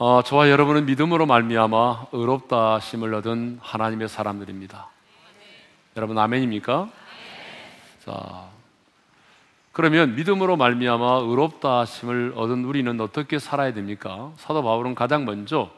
[0.00, 4.86] 어, 저와 여러분은 믿음으로 말미암아 의롭다 심을 얻은 하나님의 사람들입니다.
[5.96, 6.88] 여러분 아멘입니까?
[8.04, 8.48] 자,
[9.72, 14.30] 그러면 믿음으로 말미암아 의롭다 심을 얻은 우리는 어떻게 살아야 됩니까?
[14.36, 15.68] 사도 바울은 가장 먼저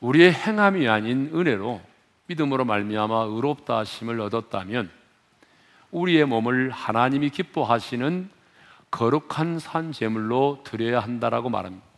[0.00, 1.82] 우리의 행함이 아닌 은혜로
[2.28, 4.90] 믿음으로 말미암아 의롭다 심을 얻었다면
[5.90, 8.30] 우리의 몸을 하나님이 기뻐하시는
[8.90, 11.89] 거룩한 산 제물로 드려야 한다라고 말합니다.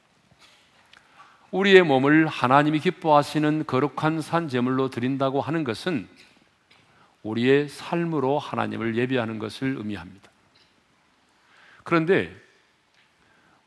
[1.52, 6.08] 우리의 몸을 하나님이 기뻐하시는 거룩한 산 제물로 드린다고 하는 것은
[7.22, 10.30] 우리의 삶으로 하나님을 예배하는 것을 의미합니다.
[11.84, 12.34] 그런데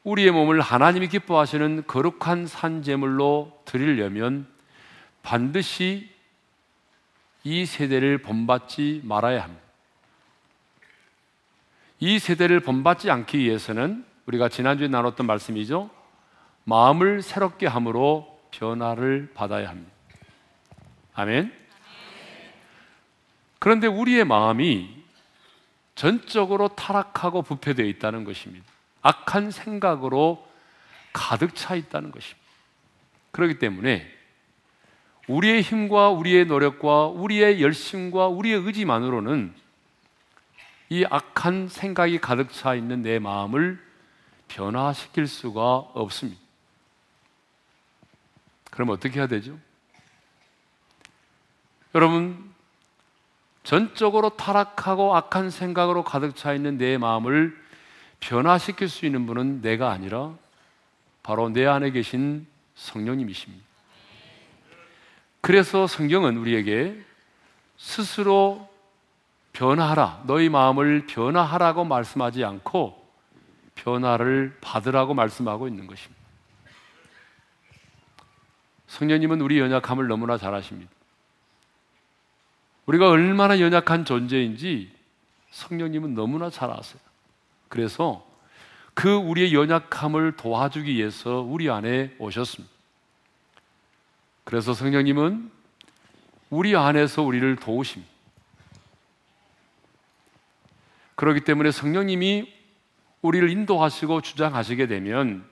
[0.04, 4.48] 우리의 몸을 하나님이 기뻐하시는 거룩한 산 제물로 드리려면
[5.22, 6.10] 반드시
[7.44, 9.64] 이 세대를 본받지 말아야 합니다.
[12.00, 15.90] 이 세대를 본받지 않기 위해서는 우리가 지난주에 나눴던 말씀이죠.
[16.66, 19.92] 마음을 새롭게 함으로 변화를 받아야 합니다.
[21.14, 21.54] 아멘.
[23.60, 25.04] 그런데 우리의 마음이
[25.96, 28.66] 전적으로 타락하고 부패되어 있다는 것입니다.
[29.02, 30.46] 악한 생각으로
[31.14, 32.46] 가득 차 있다는 것입니다.
[33.32, 34.12] 그렇기 때문에
[35.28, 39.54] 우리의 힘과 우리의 노력과 우리의 열심과 우리의 의지만으로는
[40.90, 43.84] 이 악한 생각이 가득 차 있는 내 마음을
[44.48, 46.45] 변화시킬 수가 없습니다.
[48.76, 49.58] 그럼 어떻게 해야 되죠?
[51.96, 52.54] 여러분,
[53.64, 57.58] 전적으로 타락하고 악한 생각으로 가득 차 있는 내 마음을
[58.20, 60.34] 변화시킬 수 있는 분은 내가 아니라
[61.24, 63.64] 바로 내 안에 계신 성령님이십니다.
[65.40, 67.02] 그래서 성경은 우리에게
[67.78, 68.70] 스스로
[69.54, 73.06] 변화하라, 너희 마음을 변화하라고 말씀하지 않고
[73.76, 76.15] 변화를 받으라고 말씀하고 있는 것입니다.
[78.88, 80.92] 성령님은 우리 연약함을 너무나 잘 아십니다.
[82.86, 84.92] 우리가 얼마나 연약한 존재인지
[85.52, 87.02] 성령님은 너무나 잘 아세요.
[87.68, 88.26] 그래서
[88.94, 92.74] 그 우리의 연약함을 도와주기 위해서 우리 안에 오셨습니다.
[94.44, 95.52] 그래서 성령님은
[96.50, 98.14] 우리 안에서 우리를 도우십니다.
[101.16, 102.54] 그렇기 때문에 성령님이
[103.22, 105.46] 우리를 인도하시고 주장하시게 되면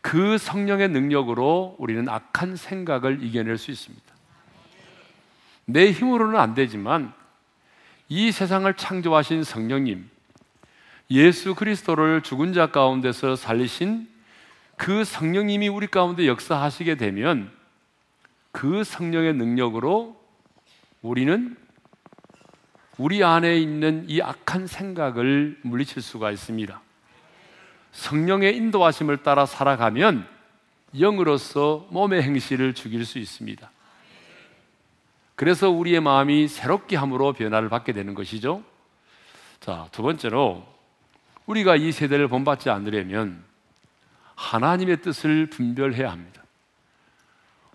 [0.00, 4.04] 그 성령의 능력으로 우리는 악한 생각을 이겨낼 수 있습니다.
[5.66, 7.12] 내 힘으로는 안 되지만
[8.08, 10.08] 이 세상을 창조하신 성령님,
[11.10, 14.08] 예수 그리스도를 죽은 자 가운데서 살리신
[14.76, 17.50] 그 성령님이 우리 가운데 역사하시게 되면
[18.52, 20.20] 그 성령의 능력으로
[21.02, 21.56] 우리는
[22.96, 26.80] 우리 안에 있는 이 악한 생각을 물리칠 수가 있습니다.
[27.92, 30.26] 성령의 인도하심을 따라 살아가면
[30.98, 33.70] 영으로서 몸의 행실을 죽일 수 있습니다.
[35.36, 38.62] 그래서 우리의 마음이 새롭게 함으로 변화를 받게 되는 것이죠.
[39.60, 40.66] 자, 두 번째로
[41.46, 43.42] 우리가 이 세대를 본받지 않으려면
[44.34, 46.42] 하나님의 뜻을 분별해야 합니다.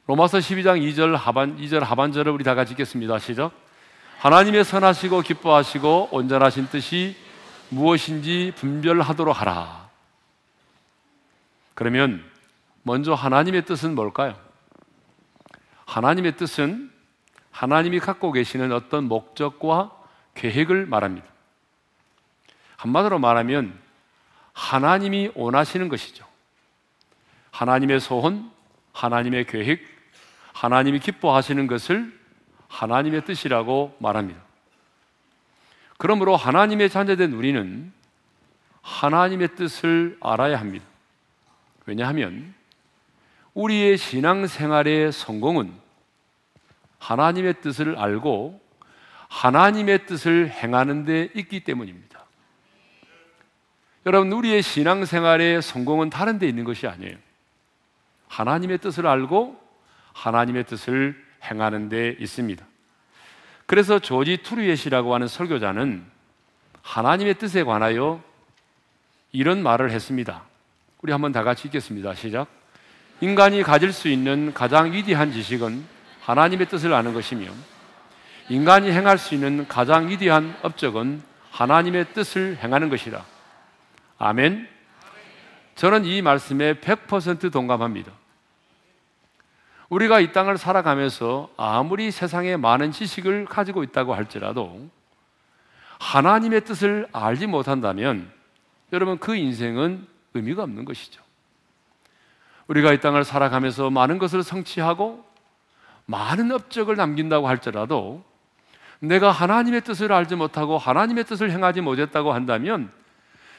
[0.07, 3.17] 로마서 12장 2절 하반 2절 하반절을 우리 다 같이 읽겠습니다.
[3.19, 3.51] 시작.
[4.19, 7.15] 하나님의 선하시고 기뻐하시고 온전하신 뜻이
[7.69, 9.84] 무엇인지 분별하도록 하라.
[11.75, 12.23] 그러면
[12.83, 14.35] 먼저 하나님의 뜻은 뭘까요?
[15.85, 16.91] 하나님의 뜻은
[17.51, 19.95] 하나님이 갖고 계시는 어떤 목적과
[20.33, 21.27] 계획을 말합니다.
[22.77, 23.79] 한마디로 말하면
[24.53, 26.25] 하나님이 원하시는 것이죠.
[27.51, 28.51] 하나님의 소원,
[28.93, 29.81] 하나님의 계획,
[30.53, 32.17] 하나님이 기뻐하시는 것을
[32.67, 34.41] 하나님의 뜻이라고 말합니다.
[35.97, 37.93] 그러므로 하나님의 자녀된 우리는
[38.81, 40.85] 하나님의 뜻을 알아야 합니다.
[41.85, 42.53] 왜냐하면
[43.53, 45.73] 우리의 신앙생활의 성공은
[46.99, 48.61] 하나님의 뜻을 알고
[49.29, 52.25] 하나님의 뜻을 행하는 데 있기 때문입니다.
[54.05, 57.17] 여러분, 우리의 신앙생활의 성공은 다른 데 있는 것이 아니에요.
[58.27, 59.59] 하나님의 뜻을 알고
[60.13, 62.65] 하나님의 뜻을 행하는 데 있습니다.
[63.65, 66.05] 그래서 조지 투르엣이라고 하는 설교자는
[66.81, 68.23] 하나님의 뜻에 관하여
[69.31, 70.43] 이런 말을 했습니다.
[71.01, 72.15] 우리 한번 다 같이 읽겠습니다.
[72.15, 72.47] 시작.
[73.21, 75.85] 인간이 가질 수 있는 가장 위대한 지식은
[76.21, 77.51] 하나님의 뜻을 아는 것이며
[78.49, 81.21] 인간이 행할 수 있는 가장 위대한 업적은
[81.51, 83.23] 하나님의 뜻을 행하는 것이라.
[84.17, 84.67] 아멘.
[85.75, 88.11] 저는 이 말씀에 100% 동감합니다.
[89.89, 94.89] 우리가 이 땅을 살아가면서 아무리 세상에 많은 지식을 가지고 있다고 할지라도
[95.99, 98.31] 하나님의 뜻을 알지 못한다면
[98.91, 101.21] 여러분 그 인생은 의미가 없는 것이죠.
[102.67, 105.23] 우리가 이 땅을 살아가면서 많은 것을 성취하고
[106.05, 108.23] 많은 업적을 남긴다고 할지라도
[108.99, 112.91] 내가 하나님의 뜻을 알지 못하고 하나님의 뜻을 행하지 못했다고 한다면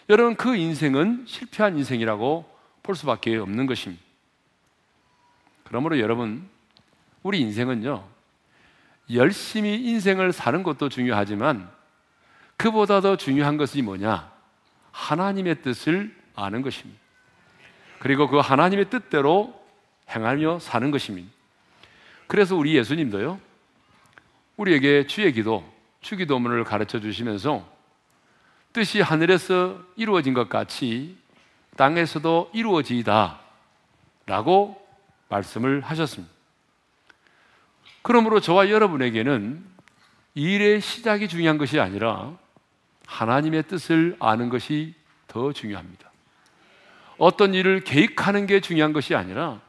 [0.08, 4.02] 여러분 그 인생은 실패한 인생이라고 볼 수밖에 없는 것입니다.
[5.64, 6.48] 그러므로 여러분
[7.22, 8.04] 우리 인생은요
[9.12, 11.68] 열심히 인생을 사는 것도 중요하지만
[12.56, 14.30] 그보다 더 중요한 것이 뭐냐?
[14.92, 17.00] 하나님의 뜻을 아는 것입니다.
[17.98, 19.60] 그리고 그 하나님의 뜻대로
[20.08, 21.28] 행하며 사는 것입니다.
[22.28, 23.40] 그래서 우리 예수님도요,
[24.56, 25.64] 우리에게 주의 기도,
[26.00, 27.66] 주기도문을 가르쳐 주시면서
[28.72, 31.16] 뜻이 하늘에서 이루어진 것 같이
[31.76, 33.40] 땅에서도 이루어지이다
[34.26, 34.86] 라고
[35.28, 36.32] 말씀을 하셨습니다.
[38.02, 39.64] 그러므로 저와 여러분에게는
[40.34, 42.36] 일의 시작이 중요한 것이 아니라
[43.06, 44.94] 하나님의 뜻을 아는 것이
[45.26, 46.05] 더 중요합니다.
[47.18, 49.60] 어떤 일을 계획하는 게 중요한 것이 아니라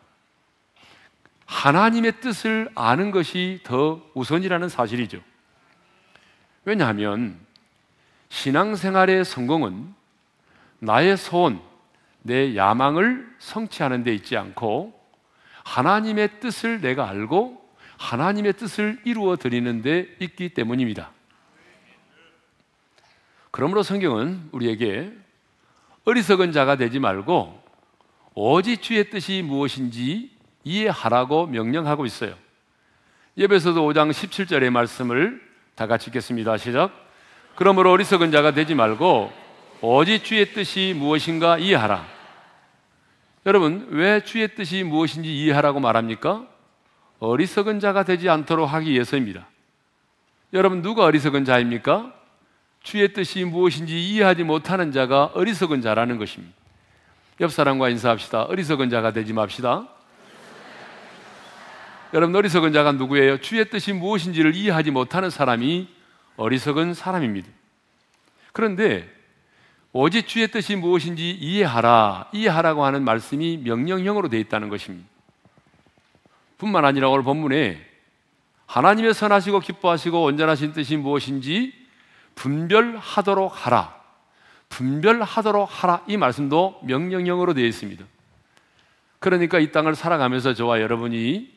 [1.46, 5.22] 하나님의 뜻을 아는 것이 더 우선이라는 사실이죠.
[6.66, 7.40] 왜냐하면
[8.30, 9.94] 신앙생활의 성공은
[10.80, 11.62] 나의 소원,
[12.22, 14.94] 내 야망을 성취하는 데 있지 않고
[15.64, 17.66] 하나님의 뜻을 내가 알고
[17.98, 21.12] 하나님의 뜻을 이루어 드리는 데 있기 때문입니다.
[23.52, 25.14] 그러므로 성경은 우리에게
[26.07, 27.62] 어리석은 자가 되지 말고
[28.33, 30.31] 오직 주의 뜻이 무엇인지
[30.63, 32.33] 이해하라고 명령하고 있어요.
[33.38, 35.42] 예배서도 5장 17절의 말씀을
[35.75, 36.56] 다 같이 읽겠습니다.
[36.56, 36.92] 시작.
[37.56, 39.33] 그러므로 어리석은 자가 되지 말고
[39.81, 42.06] 오직 주의 뜻이 무엇인가 이해하라.
[43.45, 46.48] 여러분, 왜 주의 뜻이 무엇인지 이해하라고 말합니까?
[47.19, 49.45] 어리석은 자가 되지 않도록 하기 위해서입니다.
[50.53, 52.17] 여러분, 누가 어리석은 자입니까?
[52.88, 56.56] 주의 뜻이 무엇인지 이해하지 못하는 자가 어리석은 자라는 것입니다.
[57.42, 58.44] 옆 사람과 인사합시다.
[58.44, 59.89] 어리석은 자가 되지 맙시다.
[62.13, 63.42] 여러분 어리석은 자가 누구예요?
[63.42, 65.89] 주의 뜻이 무엇인지를 이해하지 못하는 사람이
[66.38, 67.50] 어리석은 사람입니다.
[68.54, 69.13] 그런데
[69.92, 75.10] 오직 주의 뜻이 무엇인지 이해하라, 이해하라고 하는 말씀이 명령형으로 되어 있다는 것입니다.
[76.57, 77.86] 뿐만 아니라 오늘 본문에
[78.66, 81.87] 하나님의 선하시고 기뻐하시고 온전하신 뜻이 무엇인지
[82.38, 83.98] 분별하도록 하라.
[84.69, 86.04] 분별하도록 하라.
[86.07, 88.06] 이 말씀도 명령형으로 되어 있습니다.
[89.19, 91.51] 그러니까 이 땅을 살아가면서 저와 여러분이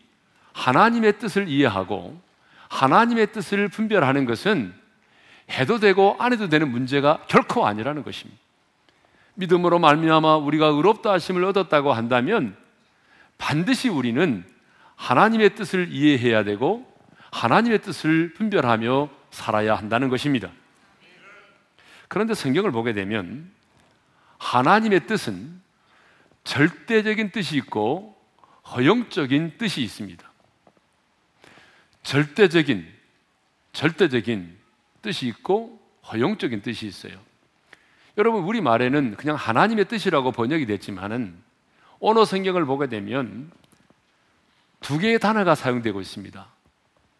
[0.52, 2.20] 하나님의 뜻을 이해하고
[2.68, 4.74] 하나님의 뜻을 분별하는 것은
[5.50, 8.40] 해도 되고 안 해도 되는 문제가 결코 아니라는 것입니다.
[9.34, 12.56] 믿음으로 말미암아 우리가 의롭다 하심을 얻었다고 한다면
[13.38, 14.44] 반드시 우리는
[14.96, 16.86] 하나님의 뜻을 이해해야 되고
[17.32, 20.50] 하나님의 뜻을 분별하며 살아야 한다는 것입니다.
[22.10, 23.48] 그런데 성경을 보게 되면
[24.38, 25.60] 하나님의 뜻은
[26.42, 28.20] 절대적인 뜻이 있고
[28.66, 30.28] 허용적인 뜻이 있습니다.
[32.02, 32.84] 절대적인
[33.72, 34.58] 절대적인
[35.02, 35.80] 뜻이 있고
[36.10, 37.16] 허용적인 뜻이 있어요.
[38.18, 41.40] 여러분 우리 말에는 그냥 하나님의 뜻이라고 번역이 됐지만은
[42.00, 43.52] 언어 성경을 보게 되면
[44.80, 46.44] 두 개의 단어가 사용되고 있습니다.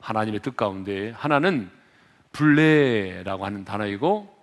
[0.00, 1.71] 하나님의 뜻 가운데 하나는
[2.33, 4.39] 블레라고 하는 단어이고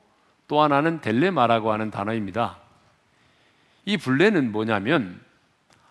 [0.47, 2.59] 또 하나는 델레마라고 하는 단어입니다.
[3.85, 5.21] 이 블레는 뭐냐면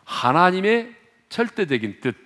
[0.05, 0.95] 하나님의
[1.29, 2.17] 절대적인 뜻,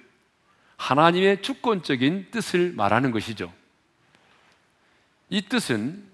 [0.77, 3.53] 하나님의 주권적인 뜻을 말하는 것이죠.
[5.29, 6.05] 이 뜻은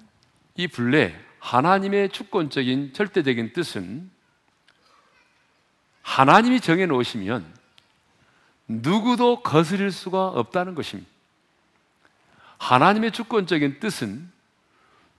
[0.56, 4.10] 이 블레 하나님의 주권적인 절대적인 뜻은
[6.02, 7.44] 하나님이 정해 놓으시면
[8.68, 11.10] 누구도 거스릴 수가 없다는 것입니다.
[12.58, 14.30] 하나님의 주권적인 뜻은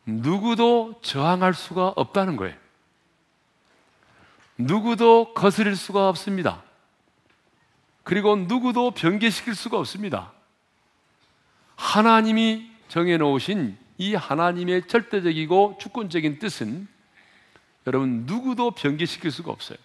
[0.08, 2.56] 누구도 저항할 수가 없다는 거예요.
[4.58, 6.64] 누구도 거스릴 수가 없습니다.
[8.04, 10.32] 그리고 누구도 변개시킬 수가 없습니다.
[11.76, 16.88] 하나님이 정해놓으신 이 하나님의 절대적이고 주권적인 뜻은
[17.86, 19.78] 여러분 누구도 변개시킬 수가 없어요.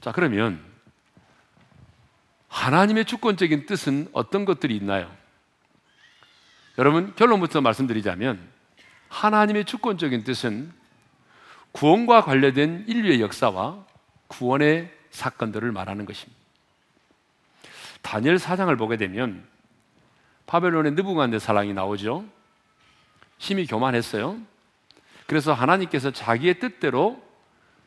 [0.00, 0.62] 자, 그러면
[2.48, 5.21] 하나님의 주권적인 뜻은 어떤 것들이 있나요?
[6.78, 8.40] 여러분, 결론부터 말씀드리자면
[9.08, 10.72] 하나님의 주권적인 뜻은
[11.72, 13.84] 구원과 관련된 인류의 역사와
[14.28, 16.40] 구원의 사건들을 말하는 것입니다.
[18.00, 19.44] 다니엘 사장을 보게 되면
[20.46, 22.24] 바벨론의 느부갓네살랑이 나오죠.
[23.38, 24.38] 심히 교만했어요.
[25.26, 27.22] 그래서 하나님께서 자기의 뜻대로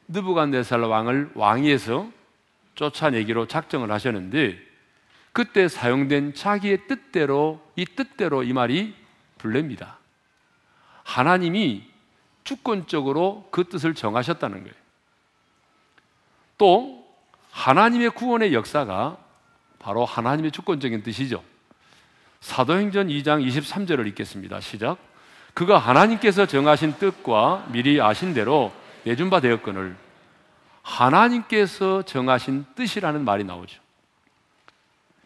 [0.07, 2.09] 느부갓네살 왕을 왕위에서
[2.75, 4.59] 쫓아내기로 작정을 하셨는데
[5.35, 8.95] 그때 사용된 자기의 뜻대로 이 뜻대로 이 말이
[9.37, 9.97] 불립니다.
[11.03, 11.83] 하나님이
[12.45, 14.73] 주권적으로 그 뜻을 정하셨다는 거예요.
[16.57, 17.05] 또
[17.51, 19.17] 하나님의 구원의 역사가
[19.77, 21.43] 바로 하나님의 주권적인 뜻이죠.
[22.39, 24.61] 사도행전 2장 23절을 읽겠습니다.
[24.61, 24.97] 시작.
[25.53, 28.71] 그가 하나님께서 정하신 뜻과 미리 아신 대로
[29.03, 29.97] 내준 바 되었거늘
[30.81, 33.83] 하나님께서 정하신 뜻이라는 말이 나오죠.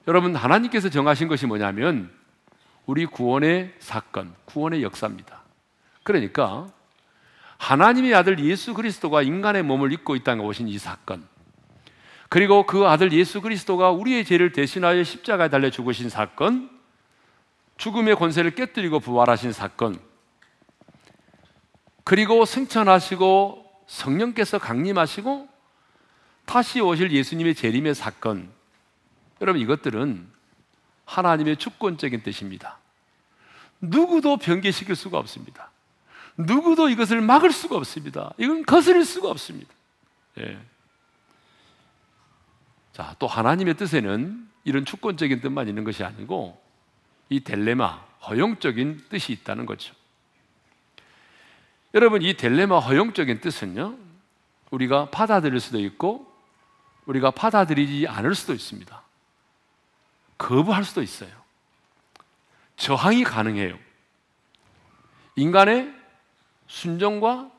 [0.10, 2.10] 여러분 하나님께서 정하신 것이 뭐냐면
[2.88, 5.44] 우리 구원의 사건, 구원의 역사입니다.
[6.02, 6.66] 그러니까
[7.60, 11.28] 하나님의 아들 예수 그리스도가 인간의 몸을 입고 이 땅에 오신 이 사건,
[12.28, 16.72] 그리고 그 아들 예수 그리스도가 우리의 죄를 대신하여 십자가에 달려 죽으신 사건,
[17.78, 20.00] 죽음의 권세를 깨뜨리고 부활하신 사건,
[22.04, 25.48] 그리고 승천하시고 성령께서 강림하시고
[26.48, 28.58] 다시 오실 예수님의 재림의 사건.
[29.42, 30.28] 여러분 이것들은
[31.06, 32.78] 하나님의 주권적인 뜻입니다.
[33.82, 35.72] 누구도 변개시킬 수가 없습니다.
[36.38, 38.34] 누구도 이것을 막을 수가 없습니다.
[38.38, 39.74] 이건 거스릴 수가 없습니다.
[40.40, 40.60] 예.
[42.94, 46.62] 자, 또 하나님의 뜻에는 이런 주권적인 뜻만 있는 것이 아니고
[47.30, 49.94] 이 델레마, 허용적인 뜻이 있다는 거죠.
[51.94, 53.98] 여러분, 이 델레마 허용적인 뜻은요,
[54.72, 56.32] 우리가 받아들일 수도 있고,
[57.06, 59.02] 우리가 받아들이지 않을 수도 있습니다.
[60.40, 61.30] 거부할 수도 있어요.
[62.78, 63.78] 저항이 가능해요.
[65.36, 65.94] 인간의
[66.68, 67.52] 순종과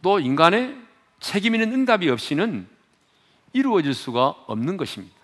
[0.00, 0.76] 또 인간의
[1.20, 2.68] 책임 있는 응답이 없이는
[3.52, 5.14] 이루어질 수가 없는 것입니다.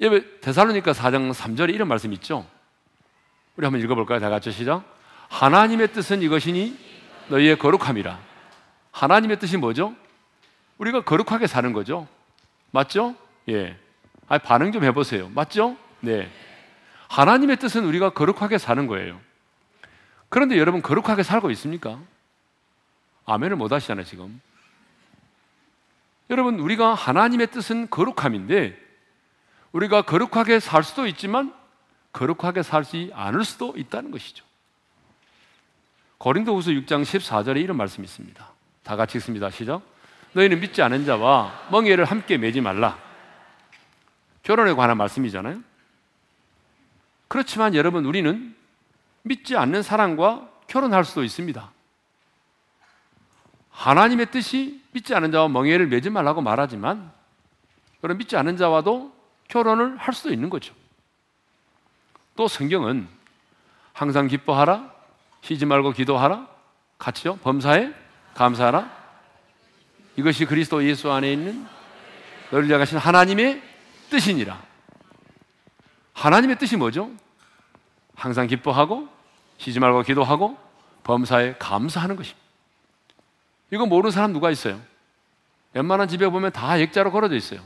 [0.00, 2.46] 여러분, 데살로니가 4장 3절에 이런 말씀 있죠?
[3.56, 4.18] 우리 한번 읽어볼까요?
[4.18, 4.84] 다 같이 시작.
[5.28, 6.76] 하나님의 뜻은 이것이니
[7.28, 8.18] 너희의 거룩함이라.
[8.90, 9.94] 하나님의 뜻이 뭐죠?
[10.78, 12.08] 우리가 거룩하게 사는 거죠.
[12.72, 13.14] 맞죠?
[13.48, 13.78] 예.
[14.28, 15.28] 아 반응 좀 해보세요.
[15.28, 15.76] 맞죠?
[16.00, 16.30] 네.
[17.08, 19.20] 하나님의 뜻은 우리가 거룩하게 사는 거예요.
[20.28, 21.98] 그런데 여러분 거룩하게 살고 있습니까?
[23.26, 24.40] 아멘을 못 하시잖아요, 지금.
[26.30, 28.78] 여러분, 우리가 하나님의 뜻은 거룩함인데
[29.72, 31.54] 우리가 거룩하게 살 수도 있지만
[32.12, 34.44] 거룩하게 살지 않을 수도 있다는 것이죠.
[36.18, 38.52] 고린도후서 6장 14절에 이런 말씀이 있습니다.
[38.82, 39.50] 다 같이 읽습니다.
[39.50, 39.82] 시작.
[40.32, 42.98] 너희는 믿지 않은 자와 멍에를 함께 매지 말라.
[44.44, 45.60] 결혼에 관한 말씀이잖아요.
[47.28, 48.54] 그렇지만 여러분 우리는
[49.22, 51.72] 믿지 않는 사람과 결혼할 수도 있습니다.
[53.70, 57.10] 하나님의 뜻이 믿지 않은 자와 멍에를 매지 말라고 말하지만
[58.00, 59.12] 그럼 믿지 않은 자와도
[59.48, 60.74] 결혼을 할 수도 있는 거죠.
[62.36, 63.08] 또 성경은
[63.92, 64.92] 항상 기뻐하라,
[65.40, 66.46] 쉬지 말고 기도하라,
[66.98, 67.36] 같이요.
[67.36, 67.92] 범사에
[68.34, 69.04] 감사하라.
[70.16, 71.66] 이것이 그리스도 예수 안에 있는
[72.50, 73.73] 너를 향하신 하나님의
[74.10, 74.62] 뜻이니라.
[76.12, 77.10] 하나님의 뜻이 뭐죠?
[78.14, 79.08] 항상 기뻐하고
[79.58, 80.58] 쉬지 말고 기도하고
[81.02, 82.44] 범사에 감사하는 것입니다.
[83.70, 84.80] 이거 모르는 사람 누가 있어요?
[85.72, 87.60] 웬만한 집에 보면 다 액자로 걸어져 있어요.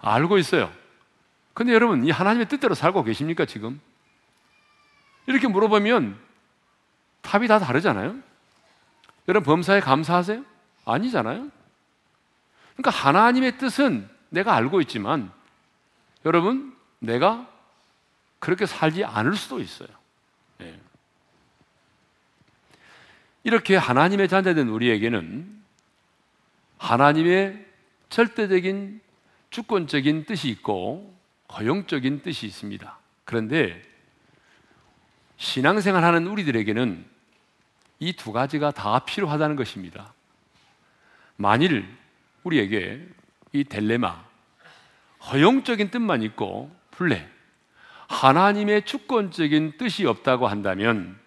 [0.00, 0.72] 알고 있어요.
[1.54, 3.80] 근데 여러분, 이 하나님의 뜻대로 살고 계십니까, 지금?
[5.26, 6.18] 이렇게 물어보면
[7.20, 8.16] 답이 다 다르잖아요?
[9.28, 10.44] 여러분, 범사에 감사하세요?
[10.84, 11.48] 아니잖아요?
[12.76, 15.30] 그러니까 하나님의 뜻은 내가 알고 있지만,
[16.24, 17.48] 여러분, 내가
[18.38, 19.88] 그렇게 살지 않을 수도 있어요.
[20.58, 20.80] 네.
[23.44, 25.62] 이렇게 하나님의 자녀된 우리에게는
[26.78, 27.66] 하나님의
[28.08, 29.00] 절대적인
[29.50, 31.14] 주권적인 뜻이 있고
[31.52, 32.98] 허용적인 뜻이 있습니다.
[33.24, 33.82] 그런데
[35.36, 37.04] 신앙생활 하는 우리들에게는
[38.00, 40.12] 이 두 가지가 다 필요하다는 것입니다.
[41.36, 41.86] 만일
[42.42, 43.06] 우리에게
[43.52, 44.24] 이 델레마,
[45.30, 47.28] 허용적인 뜻만 있고 플레,
[48.08, 51.18] 하나님의 주권적인 뜻이 없다고 한다면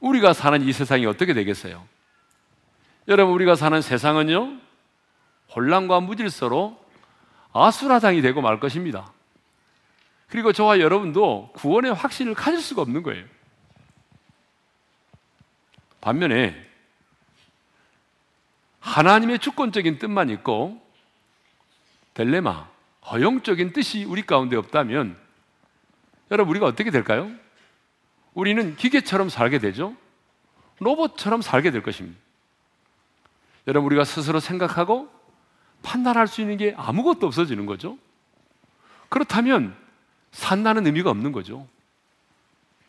[0.00, 1.86] 우리가 사는 이 세상이 어떻게 되겠어요?
[3.08, 4.58] 여러분, 우리가 사는 세상은요,
[5.54, 6.82] 혼란과 무질서로
[7.52, 9.12] 아수라장이 되고 말 것입니다.
[10.28, 13.24] 그리고 저와 여러분도 구원의 확신을 가질 수가 없는 거예요.
[16.00, 16.54] 반면에
[18.80, 20.83] 하나님의 주권적인 뜻만 있고
[22.14, 22.68] 델레마,
[23.10, 25.16] 허용적인 뜻이 우리 가운데 없다면
[26.30, 27.30] 여러분 우리가 어떻게 될까요?
[28.32, 29.94] 우리는 기계처럼 살게 되죠.
[30.80, 32.18] 로봇처럼 살게 될 것입니다.
[33.66, 35.10] 여러분 우리가 스스로 생각하고
[35.82, 37.98] 판단할 수 있는 게 아무것도 없어지는 거죠.
[39.08, 39.76] 그렇다면
[40.32, 41.68] 산다는 의미가 없는 거죠.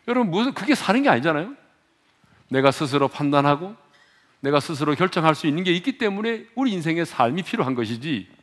[0.07, 1.55] 여러분 무슨 그게 사는 게 아니잖아요.
[2.49, 3.75] 내가 스스로 판단하고
[4.39, 8.34] 내가 스스로 결정할 수 있는 게 있기 때문에 우리 인생의 삶이 필요한 것이지.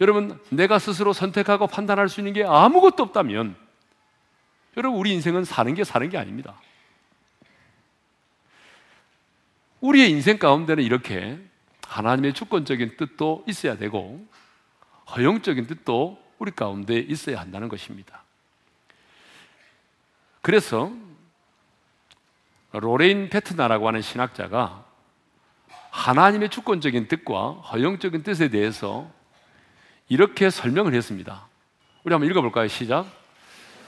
[0.00, 3.54] 여러분 내가 스스로 선택하고 판단할 수 있는 게 아무것도 없다면
[4.76, 6.60] 여러분 우리 인생은 사는 게 사는 게 아닙니다.
[9.80, 11.38] 우리의 인생 가운데는 이렇게
[11.86, 14.26] 하나님의 주권적인 뜻도 있어야 되고
[15.14, 18.22] 허용적인 뜻도 우리 가운데 있어야 한다는 것입니다.
[20.40, 20.92] 그래서
[22.72, 24.86] 로레인 페트나라고 하는 신학자가
[25.90, 29.10] 하나님의 주권적인 뜻과 허용적인 뜻에 대해서
[30.10, 31.46] 이렇게 설명을 했습니다.
[32.02, 32.66] 우리 한번 읽어볼까요?
[32.66, 33.06] 시작.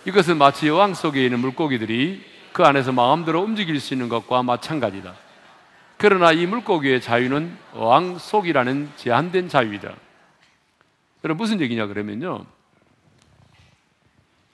[0.07, 5.15] 이것은 마치 어항 속에 있는 물고기들이 그 안에서 마음대로 움직일 수 있는 것과 마찬가지다.
[5.99, 9.93] 그러나 이 물고기의 자유는 어항 속이라는 제한된 자유이다.
[11.25, 12.47] 여러분 무슨 얘기냐 그러면요.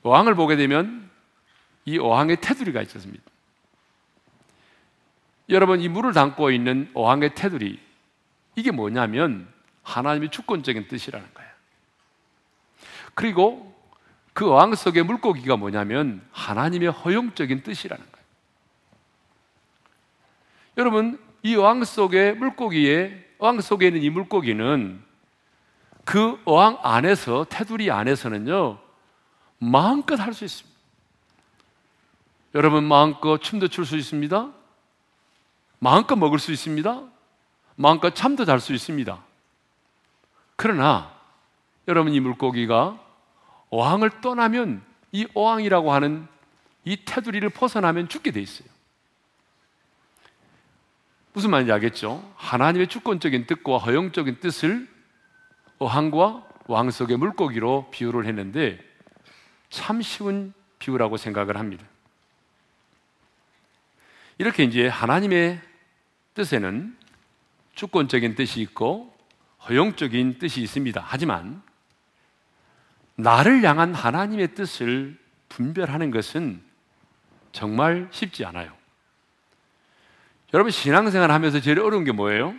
[0.02, 1.10] 어항을 보게 되면
[1.84, 3.22] 이 어항에 테두리가 있었습니다.
[5.50, 7.78] 여러분 이 물을 담고 있는 어항의 테두리
[8.56, 9.48] 이게 뭐냐면
[9.82, 11.47] 하나님의 주권적인 뜻이라는 거예요.
[13.18, 13.74] 그리고
[14.32, 18.26] 그 어항 속의 물고기가 뭐냐면 하나님의 허용적인 뜻이라는 거예요.
[20.76, 25.02] 여러분 이 어항 속의 물고기에 어항 속에 있는 이 물고기는
[26.04, 28.78] 그 어항 안에서 테두리 안에서는요
[29.58, 30.78] 마음껏 할 수 있습니다.
[32.54, 34.52] 여러분 마음껏 춤도 출 수 있습니다.
[35.80, 37.02] 마음껏 먹을 수 있습니다.
[37.74, 39.18] 마음껏 잠도 잘 수 있습니다.
[40.54, 41.12] 그러나
[41.88, 43.07] 여러분 이 물고기가
[43.70, 44.82] 어항을 떠나면
[45.12, 46.26] 이 어항이라고 하는
[46.84, 48.68] 이 테두리를 벗어나면 죽게 돼 있어요.
[51.32, 52.32] 무슨 말인지 알겠죠?
[52.36, 54.88] 하나님의 주권적인 뜻과 허용적인 뜻을
[55.78, 58.78] 어항과 왕 속의 물고기로 비유를 했는데
[59.70, 61.86] 참 쉬운 비유라고 생각을 합니다.
[64.38, 65.60] 이렇게 이제 하나님의
[66.34, 66.96] 뜻에는
[67.74, 69.16] 주권적인 뜻이 있고
[69.68, 71.02] 허용적인 뜻이 있습니다.
[71.04, 71.62] 하지만
[73.18, 76.62] 나를 향한 하나님의 뜻을 분별하는 것은
[77.50, 78.72] 정말 쉽지 않아요.
[80.54, 82.54] 여러분 신앙생활 하면서 제일 어려운 게 뭐예요?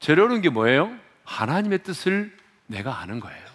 [0.00, 0.92] 제일 어려운 게 뭐예요?
[1.24, 3.46] 하나님의 뜻을 내가 아는 거예요.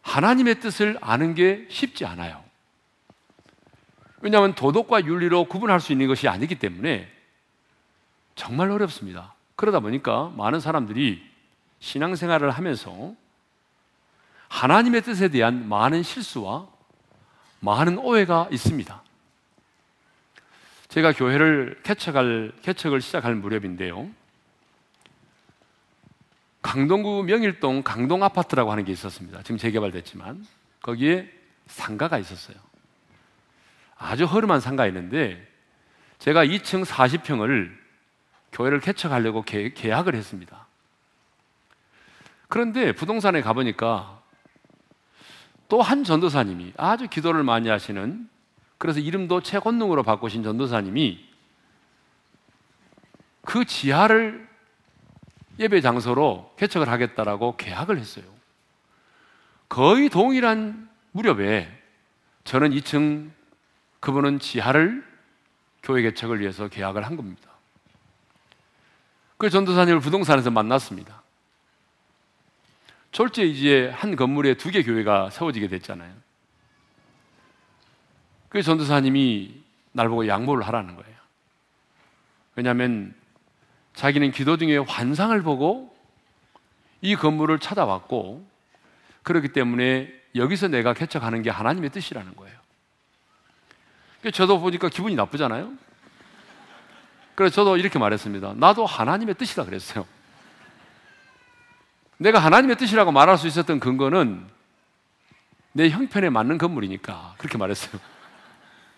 [0.00, 2.42] 하나님의 뜻을 아는 게 쉽지 않아요.
[4.22, 7.12] 왜냐하면 도덕과 윤리로 구분할 수 있는 것이 아니기 때문에
[8.34, 9.34] 정말 어렵습니다.
[9.56, 11.29] 그러다 보니까 많은 사람들이
[11.80, 13.14] 신앙생활을 하면서
[14.48, 16.68] 하나님의 뜻에 대한 많은 실수와
[17.60, 19.02] 많은 오해가 있습니다.
[20.88, 24.10] 제가 교회를 개척할, 개척을 시작할 무렵인데요.
[26.62, 29.42] 강동구 명일동 강동 아파트라고 하는 게 있었습니다.
[29.42, 30.46] 지금 재개발됐지만
[30.82, 31.30] 거기에
[31.66, 32.56] 상가가 있었어요.
[33.96, 35.46] 아주 허름한 상가였는데
[36.18, 37.78] 제가 2층 40평을
[38.52, 40.66] 교회를 개척하려고 계, 계약을 했습니다.
[42.50, 44.20] 그런데 부동산에 가보니까
[45.68, 48.28] 또 한 전도사님이 아주 기도를 많이 하시는
[48.76, 51.24] 그래서 이름도 최건능으로 바꾸신 전도사님이
[53.42, 54.48] 그 지하를
[55.58, 58.24] 예배 장소로 개척을 하겠다라고 계약을 했어요.
[59.68, 61.70] 거의 동일한 무렵에
[62.42, 63.30] 저는 2층
[64.00, 65.06] 그분은 지하를
[65.82, 67.50] 교회 개척을 위해서 계약을 한 겁니다.
[69.36, 71.19] 그 전도사님을 부동산에서 만났습니다.
[73.12, 76.12] 졸제 이제 한 건물에 두 개 교회가 세워지게 됐잖아요.
[78.48, 81.16] 그 전도사님이 날 보고 양보를 하라는 거예요.
[82.56, 83.14] 왜냐하면
[83.94, 85.94] 자기는 기도 중에 환상을 보고
[87.00, 88.46] 이 건물을 찾아왔고
[89.22, 92.58] 그렇기 때문에 여기서 내가 개척하는 게 하나님의 뜻이라는 거예요.
[94.32, 95.72] 저도 보니까 기분이 나쁘잖아요.
[97.34, 98.54] 그래서 저도 이렇게 말했습니다.
[98.56, 100.06] 나도 하나님의 뜻이다 그랬어요.
[102.20, 104.44] 내가 하나님의 뜻이라고 말할 수 있었던 근거는
[105.72, 107.98] 내 형편에 맞는 건물이니까 그렇게 말했어요.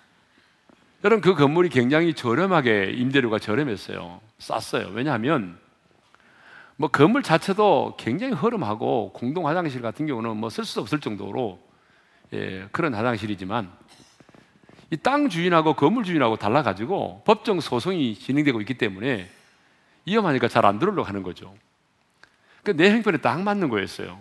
[1.04, 4.20] 여러분 그 건물이 굉장히 저렴하게 임대료가 저렴했어요.
[4.40, 4.88] 쌌어요.
[4.92, 5.56] 왜냐하면
[6.76, 11.60] 뭐 건물 자체도 굉장히 허름하고 공동 화장실 같은 경우는 뭐 쓸 수 없을 정도로
[12.32, 13.70] 예, 그런 화장실이지만
[14.90, 19.30] 이 땅 주인하고 건물 주인하고 달라가지고 법정 소송이 진행되고 있기 때문에
[20.06, 21.54] 위험하니까 잘 안 들으려고 하는 거죠.
[22.62, 24.20] 그내 형편에 딱 맞는 거였어요.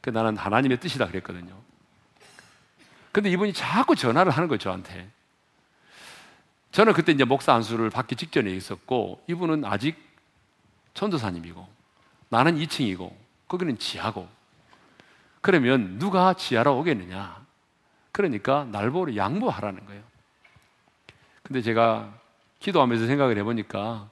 [0.00, 1.54] 그 나는 하나님의 뜻이다 그랬거든요.
[3.12, 5.08] 근데 이분이 자꾸 전화를 하는 거예요, 저한테.
[6.72, 9.96] 저는 그때 이제 목사 안수를 받기 직전에 있었고, 이분은 아직
[10.94, 11.66] 천도사님이고,
[12.28, 13.12] 나는 2층이고,
[13.48, 14.28] 거기는 지하고.
[15.40, 17.44] 그러면 누가 지하로 오겠느냐?
[18.12, 20.02] 그러니까 날 보러 양보하라는 거예요.
[21.42, 22.12] 근데 제가
[22.60, 24.08] 기도하면서 생각을 해보니까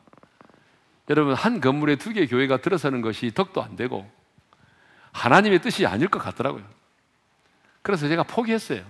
[1.10, 4.10] 여러분 한 건물에 두개 교회가 들어서는 것이 덕도 안 되고
[5.12, 6.64] 하나님의 뜻이 아닐 것 같더라고요.
[7.82, 8.84] 그래서 제가 포기했어요.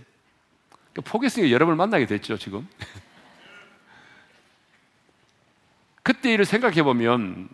[1.05, 2.67] 포기했으니까 여러분을 만나게 됐죠, 지금.
[6.05, 7.49] 그때 일을 생각해 보면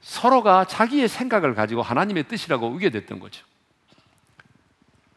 [0.00, 3.46] 서로가 자기의 생각을 가지고 하나님의 뜻이라고 우게 됐던 거죠.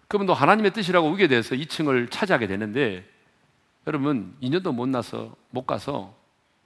[0.08, 3.06] 그분도 하나님의 뜻이라고 우게 돼서 2층을 차지하게 되는데
[3.86, 6.16] 여러분 2년도 못 나서 못 가서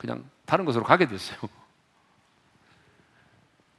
[0.02, 1.38] 그냥 다른 곳으로 가게 됐어요.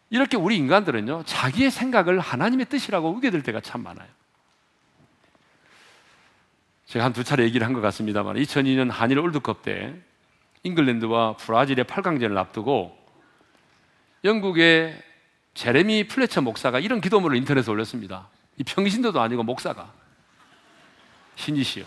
[0.09, 4.09] 이렇게 우리 인간들은요 자기의 생각을 하나님의 뜻이라고 될 때가 참 많아요.
[6.87, 9.97] 제가 한 두 차례 얘기를 한 것 같습니다만 2002년 한일 월드컵 때
[10.63, 12.97] 잉글랜드와 브라질의 8강전을 앞두고
[14.23, 15.03] 영국의
[15.55, 18.29] 제레미 플래처 목사가 이런 기도문을 인터넷에 올렸습니다.
[18.59, 19.93] 이 평신도도 아니고 목사가
[21.35, 21.85] 신이시여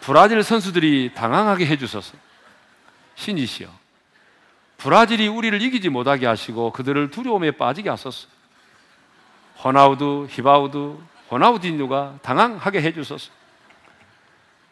[0.00, 2.29] 브라질 선수들이 당황하게 해주소서
[3.20, 3.68] 신이시여
[4.78, 8.28] 브라질이 우리를 이기지 못하게 하시고 그들을 두려움에 빠지게 하소서
[9.62, 10.96] 호나우두, 히바우드,
[11.30, 13.30] 호나우디뉴가 당황하게 해주소서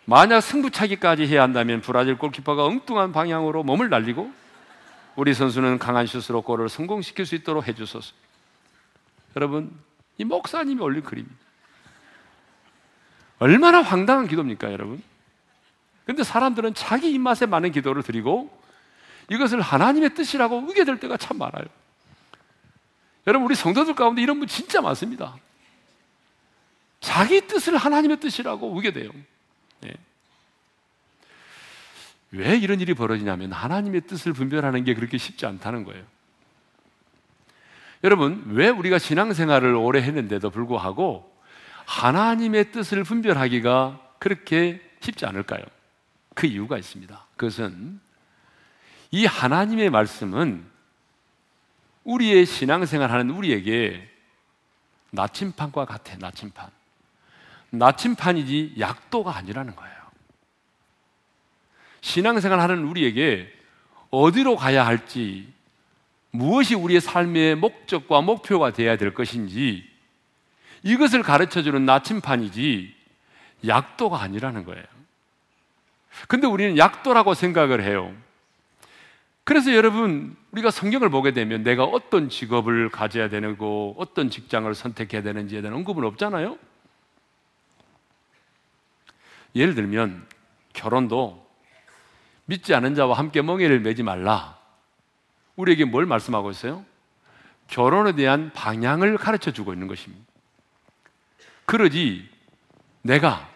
[0.07, 4.33] 만약 승부차기까지 해야 한다면 브라질 골키퍼가 엉뚱한 방향으로 몸을 날리고
[5.17, 8.15] 우리 선수는 강한 슛으로 골을 성공시킬 수 있도록 해주소서.
[9.37, 9.77] 여러분,
[10.17, 11.37] 이 목사님이 올린 그림입니다.
[13.41, 15.03] 얼마나 황당한 기도입니까, 여러분?
[16.09, 18.49] 근데 사람들은 자기 입맛에 맞는 기도를 드리고
[19.29, 21.67] 이것을 하나님의 뜻이라고 우게 될 때가 참 많아요.
[23.27, 25.37] 여러분, 우리 성도들 가운데 이런 분 진짜 많습니다.
[27.01, 29.11] 자기 뜻을 하나님의 뜻이라고 우게 돼요.
[29.83, 29.93] 네.
[32.31, 36.03] 왜 이런 일이 벌어지냐면 하나님의 뜻을 분별하는 게 그렇게 쉽지 않다는 거예요.
[38.03, 41.31] 여러분, 왜 우리가 신앙생활을 오래 했는데도 불구하고
[41.85, 45.61] 하나님의 뜻을 분별하기가 그렇게 쉽지 않을까요?
[46.39, 47.27] 그 이유가 있습니다.
[47.37, 47.99] 그것은
[49.11, 50.65] 이 하나님의 말씀은
[52.05, 54.09] 우리의 신앙생활 하는 우리에게
[55.11, 56.71] 나침판과 같아, 나침판.
[57.71, 59.97] 나침판이지 약도가 아니라는 거예요.
[62.03, 63.53] 신앙생활 하는 우리에게
[64.11, 65.53] 어디로 가야 할지,
[66.31, 69.91] 무엇이 우리의 삶의 목적과 목표가 되어야 될 것인지,
[70.85, 72.95] 이것을 가르쳐 주는 나침판이지,
[73.67, 74.98] 약도가 아니라는 거예요.
[76.27, 78.15] 근데 우리는 약도라고 생각을 해요.
[79.45, 85.63] 그래서 여러분, 우리가 성경을 보게 되면 내가 어떤 직업을 가져야 되고 어떤 직장을 선택해야 되는지에
[85.63, 86.59] 대한 언급은 없잖아요?
[89.55, 90.27] 예를 들면
[90.75, 91.47] 결혼도
[92.45, 94.59] 믿지 않은 자와 함께 멍에를 매지 말라.
[95.57, 96.85] 우리에게 뭘 말씀하고 있어요?
[97.67, 100.25] 결혼에 대한 방향을 가르쳐 주고 있는 것입니다.
[101.67, 102.29] 그러지
[103.03, 103.49] 내가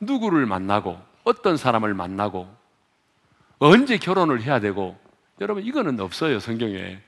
[0.00, 2.48] 누구를 만나고 어떤 사람을 만나고
[3.58, 4.98] 언제 결혼을 해야 되고
[5.40, 7.00] 여러분 이거는 없어요 성경에.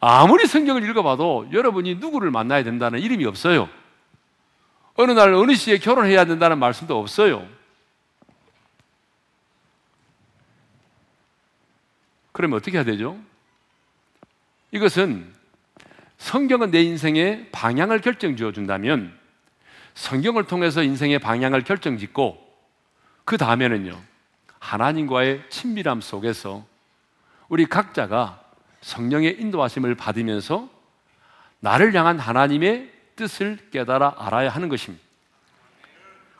[0.00, 3.68] 아무리 성경을 읽어봐도 여러분이 누구를 만나야 된다는 이름이 없어요.
[4.94, 7.46] 어느 날 어느 시에 결혼해야 된다는 말씀도 없어요.
[12.32, 13.18] 그러면 어떻게 해야 되죠?
[14.72, 15.32] 이것은
[16.18, 19.16] 성경은 내 인생의 방향을 결정 지어 준다면
[19.94, 22.51] 성경을 통해서 인생의 방향을 결정 짓고
[23.24, 24.00] 그 다음에는요,
[24.58, 26.64] 하나님과의 친밀함 속에서
[27.48, 28.42] 우리 각자가
[28.80, 30.68] 성령의 인도하심을 받으면서
[31.60, 35.04] 나를 향한 하나님의 뜻을 깨달아 알아야 하는 것입니다.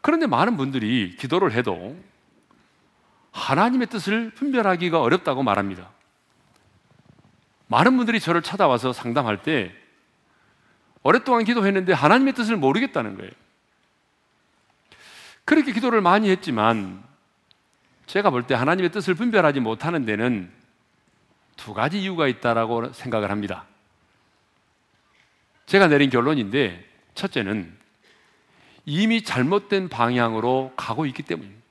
[0.01, 1.97] 그런데 많은 분들이 기도를 해도
[3.31, 5.91] 하나님의 뜻을 분별하기가 어렵다고 말합니다.
[7.69, 9.75] 많은 분들이 저를 찾아와서 상담할 때
[11.03, 13.31] 오랫동안 기도했는데 하나님의 뜻을 모르겠다는 거예요.
[15.45, 17.03] 그렇게 기도를 많이 했지만
[18.07, 20.53] 제가 볼 때 하나님의 뜻을 분별하지 못하는 데는
[21.57, 23.65] 두 가지 이유가 있다라고 생각을 합니다.
[25.67, 27.73] 제가 내린 결론인데 첫째는
[28.85, 31.63] 이미 잘못된 방향으로 가고 있기 때문입니다.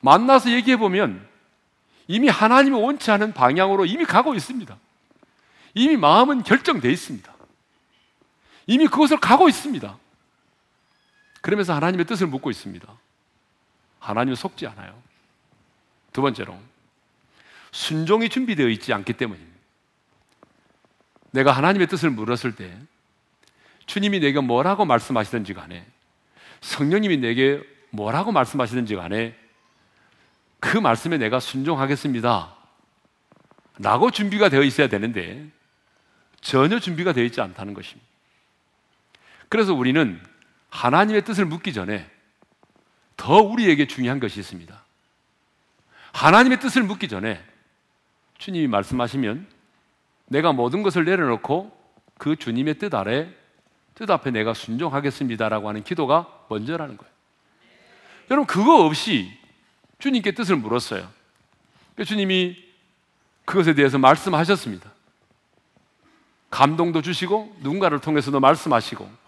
[0.00, 1.28] 만나서 얘기해 보면
[2.08, 4.76] 이미 하나님이 원치 않은 방향으로 이미 가고 있습니다.
[5.74, 7.32] 이미 마음은 결정되어 있습니다.
[8.66, 9.96] 이미 그것을 가고 있습니다.
[11.42, 12.88] 그러면서 하나님의 뜻을 묻고 있습니다.
[13.98, 15.00] 하나님은 속지 않아요.
[16.12, 16.58] 두 번째로,
[17.70, 19.52] 순종이 준비되어 있지 않기 때문입니다.
[21.32, 22.74] 내가 하나님의 뜻을 물었을 때,
[23.86, 25.86] 주님이 내게 뭐라고 말씀하시든지 간에,
[26.62, 29.36] 성령님이 내게 뭐라고 말씀하시든지 간에,
[30.60, 32.56] 그 말씀에 내가 순종하겠습니다.
[33.78, 35.44] 라고 준비가 되어 있어야 되는데
[36.40, 38.08] 전혀 준비가 되어 있지 않다는 것입니다.
[39.48, 40.22] 그래서 우리는
[40.72, 42.10] 하나님의 뜻을 묻기 전에
[43.18, 44.82] 더 우리에게 중요한 것이 있습니다.
[46.12, 47.44] 하나님의 뜻을 묻기 전에
[48.38, 49.46] 주님이 말씀하시면
[50.26, 51.78] 내가 모든 것을 내려놓고
[52.16, 53.28] 그 주님의 뜻 아래
[53.94, 57.12] 뜻 앞에 내가 순종하겠습니다라고 하는 기도가 먼저라는 거예요.
[58.30, 59.30] 여러분 그거 없이
[59.98, 61.06] 주님께 뜻을 물었어요.
[62.04, 62.56] 주님이
[63.44, 64.90] 그것에 대해서 말씀하셨습니다.
[66.50, 69.21] 감동도 주시고 누군가를 통해서도 말씀하시고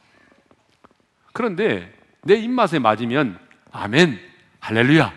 [1.35, 1.93] 그런데
[2.23, 3.39] 내 입맛에 맞으면
[3.71, 4.19] 아멘,
[4.61, 5.13] 할렐루야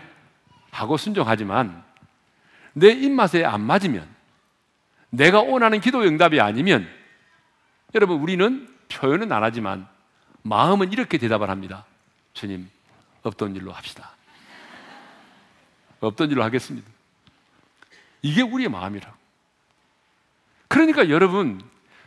[0.72, 1.82] 하고 순종하지만
[2.74, 4.06] 내 입맛에 안 맞으면
[5.10, 6.86] 내가 원하는 기도 응답이 아니면
[7.94, 9.86] 여러분 우리는 표현은 안 하지만
[10.42, 11.86] 마음은 이렇게 대답을 합니다.
[12.34, 12.68] 주님,
[13.22, 14.10] 없던 일로 합시다.
[16.00, 16.88] 없던 일로 하겠습니다.
[18.22, 19.16] 이게 우리의 마음이라고.
[20.66, 21.62] 그러니까 여러분,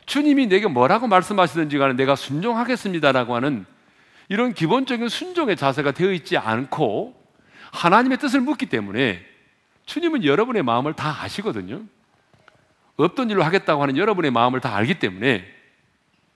[0.05, 3.65] 주님이 내게 뭐라고 말씀하시든지 간에 내가 순종하겠습니다라고 하는
[4.31, 7.21] 이런 기본적인 순종의 자세가 되어 있지 않고
[7.73, 9.21] 하나님의 뜻을 묻기 때문에
[9.85, 11.83] 주님은 여러분의 마음을 다 아시거든요.
[12.95, 15.45] 없던 일로 하겠다고 하는 여러분의 마음을 다 알기 때문에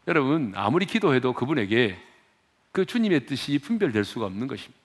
[0.09, 1.97] 여러분 아무리 기도해도 그분에게
[2.73, 4.77] 그 주님의 뜻이 분별될 수가 없는 것입니다.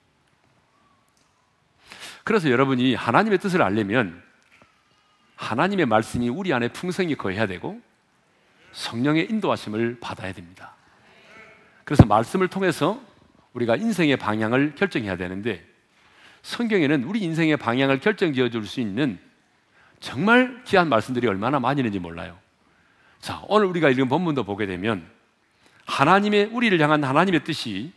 [2.22, 4.22] 그래서 여러분이 하나님의 뜻을 알려면
[5.34, 7.80] 하나님의 말씀이 우리 안에 풍성히 거해야 되고
[8.70, 10.76] 성령의 인도하심을 받아야 됩니다.
[11.90, 13.00] 그래서 말씀을 통해서
[13.52, 15.66] 우리가 인생의 방향을 결정해야 되는데
[16.42, 19.18] 성경에는 우리 인생의 방향을 결정 지어 줄 수 있는
[19.98, 22.38] 정말 귀한 말씀들이 얼마나 많이 있는지 몰라요.
[23.18, 25.04] 자, 오늘 우리가 읽은 본문도 보게 되면
[25.84, 27.92] 하나님의 우리를 향한 하나님의 뜻이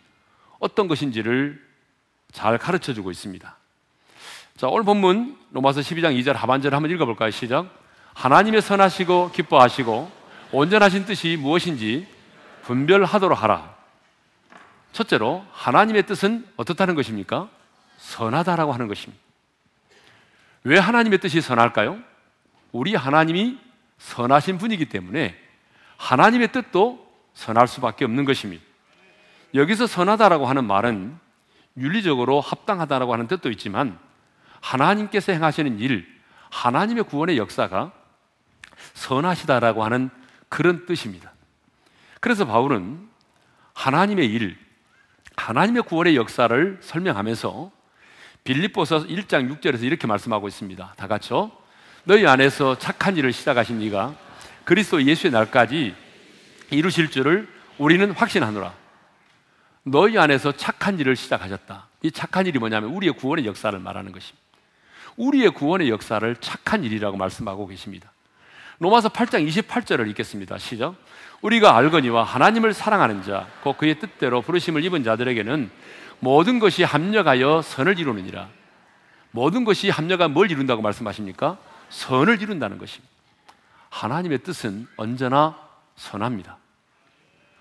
[0.58, 1.63] 어떤 것인지를
[2.32, 3.58] 잘 가르쳐 주고 있습니다.
[4.58, 7.29] 자, 오늘 본문 로마서 12장 2절 하반절 한번 읽어 볼까요?
[7.29, 7.69] 시작.
[8.15, 10.12] 하나님의 선하시고 기뻐하시고
[10.51, 12.08] 온전하신 뜻이 무엇인지
[12.63, 13.73] 분별하도록 하라.
[14.93, 17.49] 첫째로 하나님의 뜻은 어떻다는 것입니까?
[17.97, 19.21] 선하다라고 하는 것입니다.
[20.63, 21.99] 왜 하나님의 뜻이 선할까요?
[22.71, 23.60] 우리 하나님이
[23.97, 25.38] 선하신 분이기 때문에
[25.97, 28.63] 하나님의 뜻도 선할 수밖에 없는 것입니다.
[29.53, 31.17] 여기서 선하다라고 하는 말은
[31.77, 33.97] 윤리적으로 합당하다라고 하는 뜻도 있지만
[34.62, 36.08] 하나님께서 행하시는 일,
[36.49, 37.91] 하나님의 구원의 역사가
[38.93, 40.10] 선하시다라고 하는
[40.49, 41.32] 그런 뜻입니다.
[42.19, 43.10] 그래서 바울은
[43.73, 44.62] 하나님의 일,
[45.36, 47.72] 하나님의 구원의 역사를 설명하면서
[48.43, 50.93] 빌립보서 1장 6절에서 이렇게 말씀하고 있습니다.
[50.98, 51.52] 다 같이요.
[52.04, 54.15] 너희 안에서 착한 일을 시작하신 이가
[54.65, 55.96] 그리스도 예수의 날까지
[56.72, 58.74] 이루실 줄을 우리는 확신하노라.
[59.84, 61.88] 너희 안에서 착한 일을 시작하셨다.
[62.04, 64.43] 이 착한 일이 뭐냐면 우리의 구원의 역사를 말하는 것입니다.
[65.17, 68.12] 우리의 구원의 역사를 착한 일이라고 말씀하고 계십니다.
[68.80, 70.58] 로마서 8장 28절을 읽겠습니다.
[70.58, 70.96] 시작.
[71.43, 75.69] 우리가 알거니와 하나님을 사랑하는 자, 곧 그의 뜻대로 부르심을 입은 자들에게는
[76.19, 78.47] 모든 것이 합력하여 선을 이루느니라.
[79.32, 81.58] 모든 것이 합력하 뭘 이룬다고 말씀하십니까?
[81.89, 83.12] 선을 이룬다는 것입니다.
[83.89, 85.58] 하나님의 뜻은 언제나
[85.97, 86.58] 선합니다.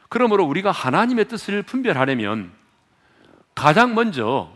[0.09, 2.53] 그러므로 우리가 하나님의 뜻을 분별하려면
[3.55, 4.53] 가장 먼저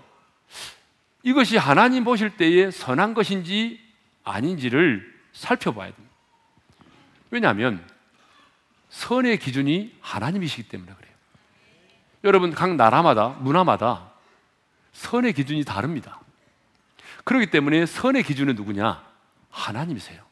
[1.24, 3.80] 이것이 하나님 보실 때에 선한 것인지
[4.22, 6.14] 아닌지를 살펴봐야 됩니다.
[7.30, 7.95] 왜냐하면
[8.96, 11.12] 선의 기준이 하나님이시기 때문에 그래요.
[12.24, 14.11] 여러분, 각 나라마다, 문화마다
[14.94, 16.18] 선의 기준이 다릅니다.
[17.24, 19.04] 그렇기 때문에 선의 기준은 누구냐?
[19.50, 20.22] 하나님이세요.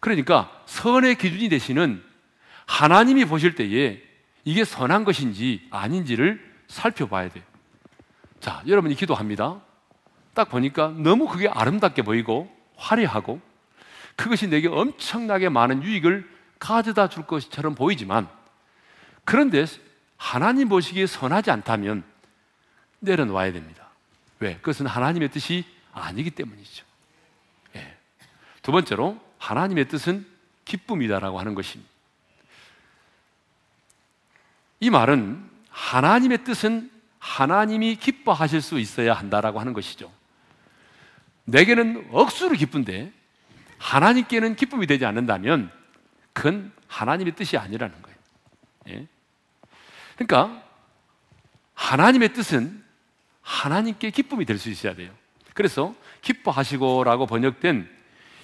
[0.00, 2.02] 그러니까 선의 기준이 되시는
[2.64, 4.00] 하나님이 보실 때에
[4.44, 7.44] 이게 선한 것인지 아닌지를 살펴봐야 돼요.
[8.40, 9.60] 자, 여러분이 기도합니다.
[10.32, 13.38] 딱 보니까 너무 그게 아름답게 보이고 화려하고
[14.16, 18.28] 그것이 내게 엄청나게 많은 유익을 가져다 줄 것처럼 보이지만
[19.24, 19.64] 그런데
[20.16, 22.04] 하나님 보시기에 선하지 않다면
[23.00, 23.88] 내려놓아야 됩니다.
[24.38, 24.56] 왜?
[24.56, 26.84] 그것은 하나님의 뜻이 아니기 때문이죠.
[27.76, 27.96] 예.
[28.62, 30.26] 두 번째로 하나님의 뜻은
[30.64, 31.90] 기쁨이다라고 하는 것입니다.
[34.80, 40.10] 이 말은 하나님의 뜻은 하나님이 기뻐하실 수 있어야 한다라고 하는 것이죠.
[41.44, 43.12] 내게는 억수로 기쁜데
[43.78, 45.70] 하나님께는 기쁨이 되지 않는다면
[46.40, 48.18] 그건 하나님의 뜻이 아니라는 거예요.
[48.88, 49.06] 예?
[50.16, 50.62] 그러니까
[51.74, 52.82] 하나님의 뜻은
[53.42, 55.12] 하나님께 기쁨이 될 수 있어야 돼요.
[55.52, 57.86] 그래서 기뻐하시고라고 번역된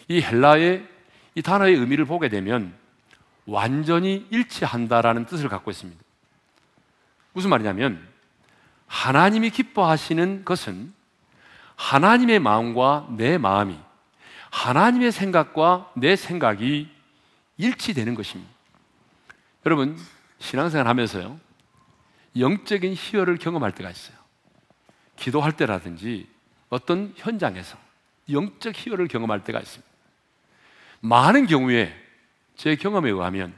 [0.09, 0.87] 이 헬라의
[1.37, 2.75] 이 단어의 의미를 보게 되면
[3.47, 5.99] 완전히 일치한다라는 뜻을 갖고 있습니다.
[7.33, 8.07] 무슨 말이냐면
[8.89, 10.93] 하나님이 기뻐하시는 것은
[11.77, 13.79] 하나님의 마음과 내 마음이
[14.51, 16.96] 하나님의 생각과 내 생각이
[17.59, 18.51] 일치되는 것입니다.
[19.65, 19.99] 여러분
[20.39, 21.41] 신앙생활 하면서요
[22.39, 24.17] 영적인 희열을 경험할 때가 있어요.
[25.17, 26.29] 기도할 때라든지
[26.69, 27.79] 어떤 현장에서
[28.31, 29.91] 영적 희열을 경험할 때가 있습니다.
[31.01, 31.95] 많은 경우에
[32.57, 33.55] 제 경험에 의하면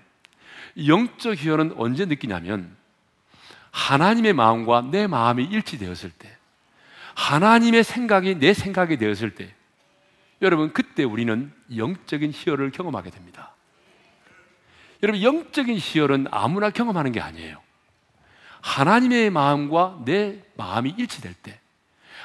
[0.86, 2.76] 영적 희열은 언제 느끼냐면
[3.70, 6.36] 하나님의 마음과 내 마음이 일치되었을 때,
[7.14, 9.54] 하나님의 생각이 내 생각이 되었을 때,
[10.42, 13.54] 여러분, 그때 우리는 영적인 희열을 경험하게 됩니다.
[15.02, 17.60] 여러분, 영적인 희열은 아무나 경험하는 게 아니에요.
[18.60, 21.60] 하나님의 마음과 내 마음이 일치될 때,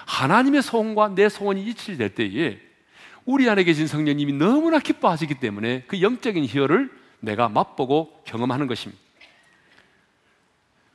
[0.05, 2.59] 하나님의 소원과 내 소원이 일치될 때에
[3.25, 9.01] 우리 안에 계신 성령님이 너무나 기뻐하시기 때문에 그 영적인 희열을 내가 맛보고 경험하는 것입니다.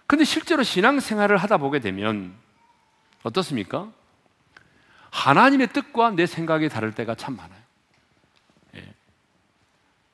[0.07, 2.35] 근데 실제로 신앙생활을 하다 보게 되면
[3.23, 3.91] 어떻습니까?
[5.11, 7.61] 하나님의 뜻과 내 생각이 다를 때가 참 많아요.
[8.77, 8.95] 예.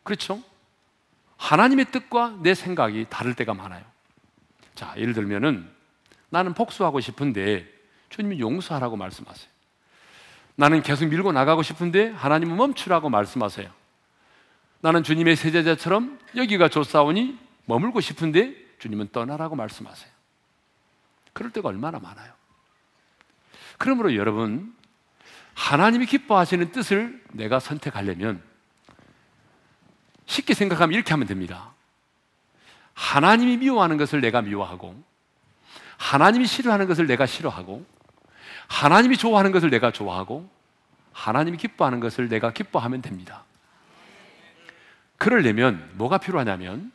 [0.02, 0.42] 그렇죠?
[1.44, 3.84] 하나님의 뜻과 내 생각이 다를 때가 많아요.
[4.74, 5.68] 자, 예를 들면은
[6.30, 7.70] 나는 복수하고 싶은데
[8.08, 9.50] 주님이 용서하라고 말씀하세요.
[10.56, 13.70] 나는 계속 밀고 나가고 싶은데 하나님은 멈추라고 말씀하세요.
[14.80, 20.10] 나는 주님의 세제자처럼 여기가 좋사오니 머물고 싶은데 주님은 떠나라고 말씀하세요.
[21.34, 22.32] 그럴 때가 얼마나 많아요.
[23.76, 24.74] 그러므로 여러분,
[25.52, 28.42] 하나님이 기뻐하시는 뜻을 내가 선택하려면
[30.26, 31.72] 쉽게 생각하면 이렇게 하면 됩니다.
[32.94, 35.02] 하나님이 미워하는 것을 내가 미워하고,
[35.96, 37.84] 하나님이 싫어하는 것을 내가 싫어하고,
[38.68, 40.48] 하나님이 좋아하는 것을 내가 좋아하고,
[41.12, 43.44] 하나님이 기뻐하는 것을 내가 기뻐하면 됩니다.
[45.16, 46.92] 그러려면 뭐가 필요하냐면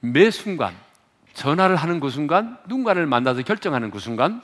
[0.00, 0.74] 매 순간
[1.34, 4.42] 전화를 하는 그 순간 누군가를 만나서 결정하는 그 순간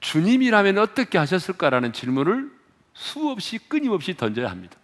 [0.00, 2.50] 주님이라면 어떻게 하셨을까라는 질문을
[2.94, 4.76] 수없이 끊임없이 던져야 합니다.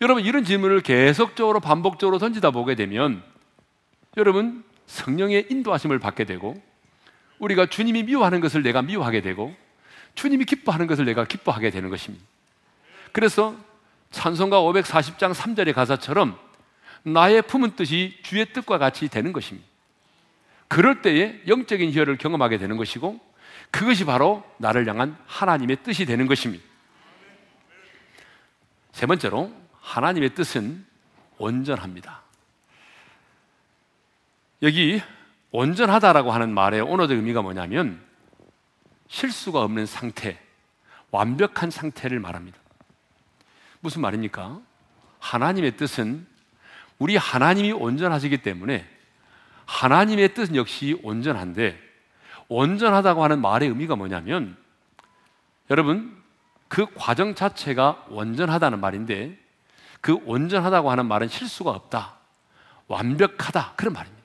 [0.00, 3.22] 여러분 이런 질문을 계속적으로 반복적으로 던지다 보게 되면
[4.16, 6.60] 여러분 성령의 인도하심을 받게 되고
[7.38, 9.54] 우리가 주님이 미워하는 것을 내가 미워하게 되고
[10.14, 12.24] 주님이 기뻐하는 것을 내가 기뻐하게 되는 것입니다.
[13.12, 13.56] 그래서
[14.10, 16.38] 찬송가 540장 3절의 가사처럼
[17.02, 19.66] 나의 품은 뜻이 주의 뜻과 같이 되는 것입니다.
[20.68, 23.18] 그럴 때에 영적인 희열을 경험하게 되는 것이고
[23.70, 26.64] 그것이 바로 나를 향한 하나님의 뜻이 되는 것입니다.
[28.92, 29.52] 세 번째로
[29.88, 30.84] 하나님의 뜻은
[31.38, 32.20] 온전합니다.
[34.60, 35.00] 여기
[35.50, 37.98] 온전하다라고 하는 말의 언어적 의미가 뭐냐면
[39.08, 40.38] 실수가 없는 상태,
[41.10, 42.58] 완벽한 상태를 말합니다.
[43.80, 44.60] 무슨 말입니까?
[45.20, 46.26] 하나님의 뜻은
[46.98, 48.86] 우리 하나님이 온전하시기 때문에
[49.64, 51.80] 하나님의 뜻 역시 온전한데
[52.48, 54.54] 온전하다고 하는 말의 의미가 뭐냐면
[55.70, 56.14] 여러분
[56.68, 59.47] 그 과정 자체가 온전하다는 말인데
[60.00, 62.16] 그 온전하다고 하는 말은 실수가 없다.
[62.86, 63.74] 완벽하다.
[63.76, 64.22] 그런 말입니다.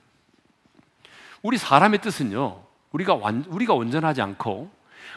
[1.42, 2.62] 우리 사람의 뜻은요.
[2.92, 4.70] 우리가 완, 우리가 온전하지 않고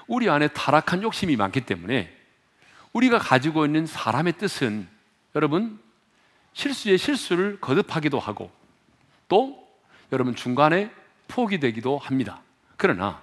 [0.08, 2.14] 우리 안에 타락한 욕심이 많기 때문에
[2.94, 4.88] 우리가 가지고 있는 사람의 뜻은
[5.36, 5.80] 여러분
[6.54, 8.52] 실수에 실수를 거듭하기도 하고
[9.28, 9.68] 또
[10.12, 10.92] 여러분 중간에
[11.28, 12.42] 포기되기도 합니다.
[12.78, 13.22] 그러나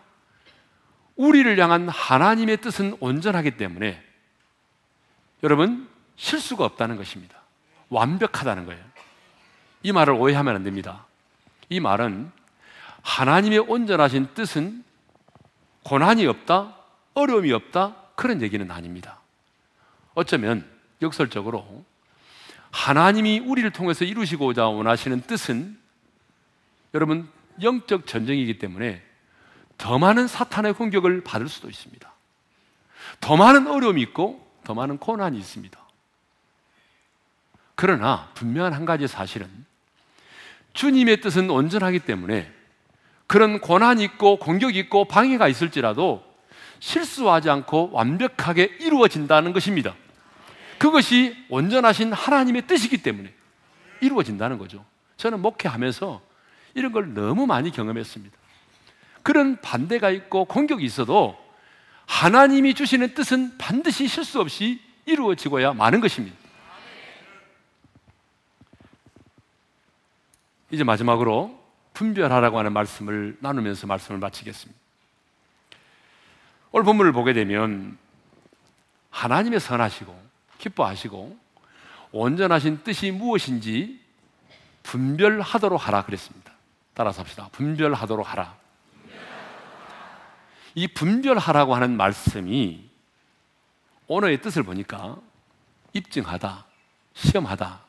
[1.17, 4.03] 우리를 향한 하나님의 뜻은 온전하기 때문에
[5.43, 7.37] 여러분 실수가 없다는 것입니다.
[7.89, 8.83] 완벽하다는 거예요.
[9.83, 11.07] 이 말을 오해하면 안 됩니다.
[11.69, 12.31] 이 말은
[13.03, 14.85] 하나님의 온전하신 뜻은
[15.83, 16.77] 고난이 없다,
[17.15, 19.21] 어려움이 없다, 그런 얘기는 아닙니다.
[20.15, 20.67] 어쩌면
[21.03, 21.85] 역설적으로
[22.71, 25.79] 하나님이 우리를 통해서 이루시고자 원하시는 뜻은
[26.95, 27.29] 여러분
[27.63, 29.03] 영적 전쟁이기 때문에
[29.77, 32.13] 더 많은 사탄의 공격을 받을 수도 있습니다.
[33.21, 35.84] 더 많은 어려움이 있고 더 많은 고난이 있습니다.
[37.75, 39.49] 그러나 분명한 한 가지 사실은
[40.73, 42.51] 주님의 뜻은 온전하기 때문에
[43.27, 46.23] 그런 고난이 있고 공격이 있고 방해가 있을지라도
[46.81, 49.95] 실수하지 않고 완벽하게 이루어진다는 것입니다.
[50.79, 53.33] 그것이 온전하신 하나님의 뜻이기 때문에
[54.01, 54.85] 이루어진다는 거죠.
[55.17, 56.21] 저는 목회하면서
[56.75, 58.37] 이런 걸 너무 많이 경험했습니다.
[59.23, 61.37] 그런 반대가 있고 공격이 있어도
[62.07, 66.37] 하나님이 주시는 뜻은 반드시 실수 없이 이루어지고야 마는 것입니다.
[70.75, 71.57] 이제 마지막으로
[71.93, 74.81] 분별하라고 하는 말씀을 나누면서 말씀을 마치겠습니다.
[76.73, 77.97] 오늘 본문을 보게 되면
[79.11, 80.21] 하나님의 선하시고
[80.59, 81.39] 기뻐하시고
[82.11, 84.01] 온전하신 뜻이 무엇인지
[84.83, 86.53] 분별하도록 하라 그랬습니다.
[86.93, 87.49] 따라서 합시다.
[87.53, 88.57] 분별하도록 하라.
[90.75, 92.91] 이 분별하라고 하는 말씀이
[94.09, 95.19] 언어의 뜻을 보니까
[95.93, 96.67] 입증하다,
[97.15, 97.81] 시험하다,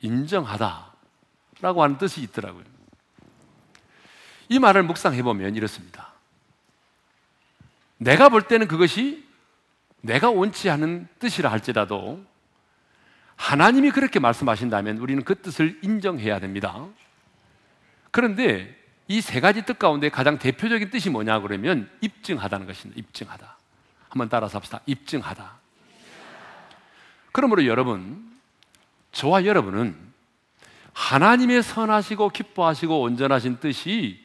[0.00, 0.93] 인정하다
[1.60, 2.64] 라고 하는 뜻이 있더라고요.
[4.48, 6.12] 이 말을 묵상해 보면 이렇습니다.
[7.96, 9.26] 내가 볼 때는 그것이
[10.00, 12.22] 내가 원치 않은 뜻이라 할지라도
[13.36, 16.86] 하나님이 그렇게 말씀하신다면 우리는 그 뜻을 인정해야 됩니다.
[18.10, 22.98] 그런데 이 세 가지 뜻 가운데 가장 대표적인 뜻이 뭐냐 그러면 입증하다는 것입니다.
[22.98, 23.56] 입증하다.
[24.08, 24.80] 한번 따라서 합시다.
[24.86, 25.52] 입증하다.
[27.32, 28.32] 그러므로 여러분,
[29.12, 30.13] 저와 여러분은
[30.94, 34.24] 하나님의 선하시고 기뻐하시고 온전하신 뜻이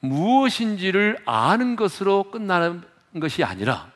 [0.00, 2.82] 무엇인지를 아는 것으로 끝나는
[3.20, 3.90] 것이 아니라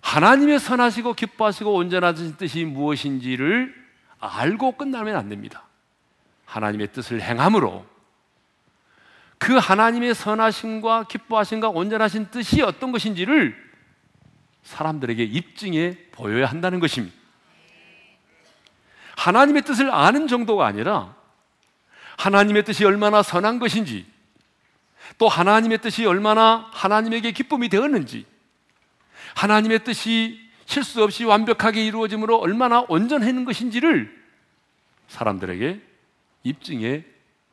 [0.00, 3.72] 하나님의 선하시고 기뻐하시고 온전하신 뜻이 무엇인지를
[4.18, 5.64] 알고 끝나면 안 됩니다.
[6.46, 7.86] 하나님의 뜻을 행함으로
[9.38, 13.56] 그 하나님의 선하심과 기뻐하심과 온전하신 뜻이 어떤 것인지를
[14.62, 17.21] 사람들에게 입증해 보여야 한다는 것입니다.
[19.16, 21.14] 하나님의 뜻을 아는 정도가 아니라
[22.18, 24.06] 하나님의 뜻이 얼마나 선한 것인지
[25.18, 28.26] 또 하나님의 뜻이 얼마나 하나님에게 기쁨이 되었는지
[29.34, 34.22] 하나님의 뜻이 실수 없이 완벽하게 이루어짐으로 얼마나 온전한 것인지를
[35.08, 35.80] 사람들에게
[36.44, 37.04] 입증해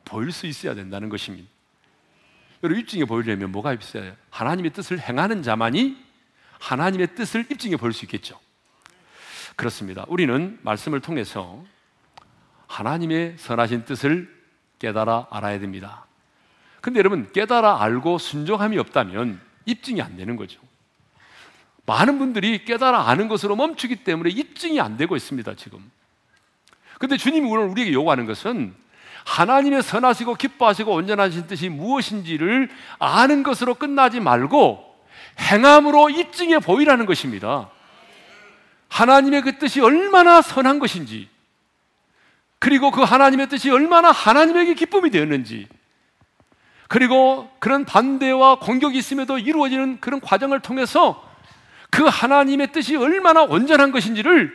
[0.04, 1.48] 보일 수 있어야 된다는 것입니다.
[2.62, 5.96] 여러분 입증해 보이려면 뭐가 있어야 하나님의 뜻을 행하는 자만이
[6.58, 8.38] 하나님의 뜻을 입증해 볼수 있겠죠.
[9.56, 10.04] 그렇습니다.
[10.08, 11.62] 우리는 말씀을 통해서
[12.66, 14.32] 하나님의 선하신 뜻을
[14.78, 16.06] 깨달아 알아야 됩니다.
[16.80, 20.60] 근데 여러분 깨달아 알고 순종함이 없다면 입증이 안 되는 거죠.
[21.86, 25.90] 많은 분들이 깨달아 아는 것으로 멈추기 때문에 입증이 안 되고 있습니다, 지금.
[26.98, 28.74] 근데 주님이 오늘 우리에게 요구하는 것은
[29.24, 34.84] 하나님의 선하시고 기뻐하시고 온전하신 뜻이 무엇인지를 아는 것으로 끝나지 말고
[35.38, 37.70] 행함으로 입증해 보이라는 것입니다.
[38.90, 41.28] 하나님의 그 뜻이 얼마나 선한 것인지,
[42.58, 45.66] 그리고 그 하나님의 뜻이 얼마나 하나님에게 기쁨이 되었는지,
[46.88, 51.24] 그리고 그런 반대와 공격이 있음에도 이루어지는 그런 과정을 통해서
[51.88, 54.52] 그 하나님의 뜻이 얼마나 온전한 것인지를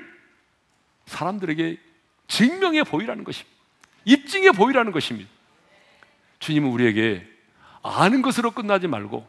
[1.06, 1.80] 사람들에게
[2.28, 3.56] 증명해 보이라는 것입니다.
[4.04, 5.30] 입증해 보이라는 것입니다.
[6.40, 7.26] 주님은 우리에게
[7.82, 9.28] 아는 것으로 끝나지 말고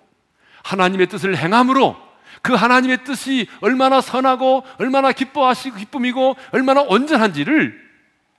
[0.65, 2.06] 하나님의 뜻을 행함으로
[2.43, 7.87] 그 하나님의 뜻이 얼마나 선하고 얼마나 기뻐하시고 기쁨이고 얼마나 온전한지를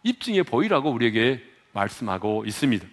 [0.03, 1.43] 입증해 보이라고 우리에게
[1.73, 2.87] 말씀하고 있습니다.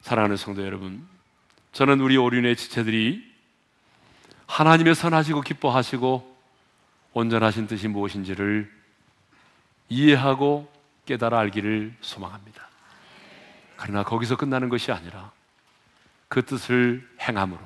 [0.00, 1.06] 사랑하는 성도 여러분,
[1.72, 3.24] 저는 우리 오륜의 지체들이
[4.46, 6.36] 하나님의 선하시고 기뻐하시고
[7.12, 8.70] 온전하신 뜻이 무엇인지를
[9.88, 10.70] 이해하고
[11.06, 12.68] 깨달아 알기를 소망합니다.
[13.76, 15.32] 그러나 거기서 끝나는 것이 아니라
[16.28, 17.60] 그 뜻을 행함으로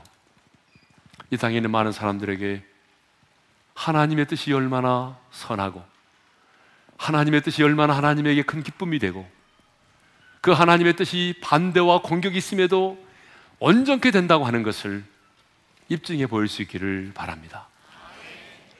[1.31, 2.65] 이 땅에 있는 많은 사람들에게
[3.75, 5.83] 하나님의 뜻이 얼마나 선하고
[6.99, 9.29] 하나님의 뜻이 얼마나 하나님에게 큰 기쁨이 되고
[10.41, 13.03] 그 하나님의 뜻이 반대와 공격이 있음에도
[13.59, 15.05] 온전케 된다고 하는 것을
[15.89, 17.69] 입증해 보일 수 있기를 바랍니다.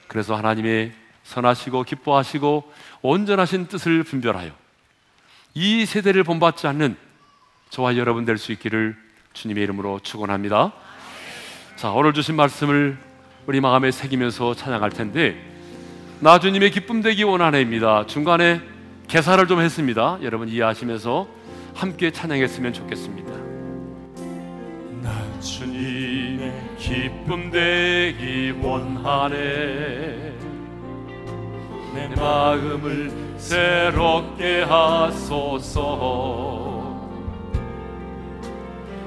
[0.07, 4.51] 그래서 하나님의 선하시고 기뻐하시고 온전하신 뜻을 분별하여
[5.53, 6.97] 이 세대를 본받지 않는
[7.69, 10.71] 저와 여러분 될 수 있기를 주님의 이름으로 축원합니다.
[11.75, 12.97] 자, 오늘 주신 말씀을
[13.47, 15.35] 우리 마음에 새기면서 찬양할 텐데
[16.19, 18.05] 나 주님의 기쁨 되기 원하네입니다.
[18.05, 18.61] 중간에
[19.07, 20.19] 개사를 좀 했습니다.
[20.21, 21.27] 여러분 이해하시면서
[21.73, 23.31] 함께 찬양했으면 좋겠습니다.
[25.01, 30.31] 나 주님의 기쁨 되기 원하네
[31.93, 36.70] 내 마음을 새롭게 하소서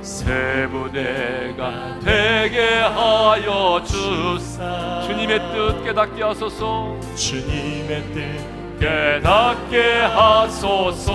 [0.04, 5.00] 새 부대가 되게 하여 주사.
[5.06, 6.94] 주님의 뜻 깨닫게 하소서.
[7.16, 11.14] 주님의 뜻 깨닫게 하소서.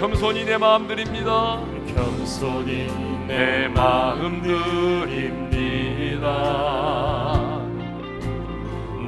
[0.00, 1.60] 겸손히 내 마음 드립니다.
[1.94, 2.88] 겸손히
[3.28, 6.26] 내 마음 드립니다.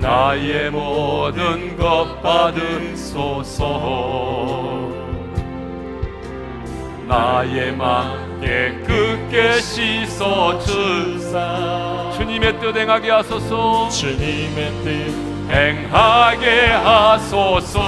[0.01, 3.63] 나의 모든 것 받으소서
[7.09, 12.11] 나의 맘 깨끗게 씻어 주사.
[12.17, 13.89] 주님의 뜻 행하게 하소서.
[13.89, 15.15] 주님의 뜻
[15.51, 17.81] 행하게 하소서.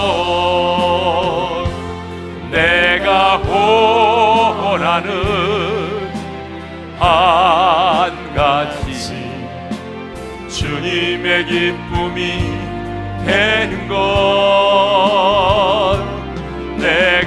[2.50, 3.36] 내가
[4.58, 5.12] 원하는
[6.98, 8.84] 한 가지.
[10.54, 12.38] 주님의 기쁨이
[13.26, 13.94] 되는 것.
[16.78, 17.24] 내가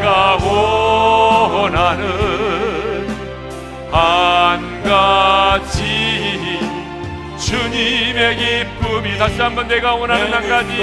[8.28, 10.76] 주님의 기쁨이 다시 한번 내가 원하는 한 가지.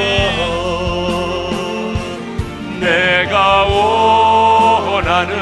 [2.81, 3.65] 내가
[4.95, 5.35] 원하는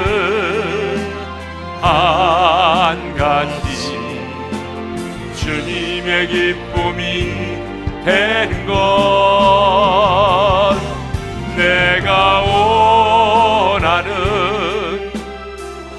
[1.81, 3.97] 한 가지.
[5.37, 7.35] 주님의 기쁨이
[8.05, 8.75] 되는 것.
[11.57, 14.11] 내가 원하는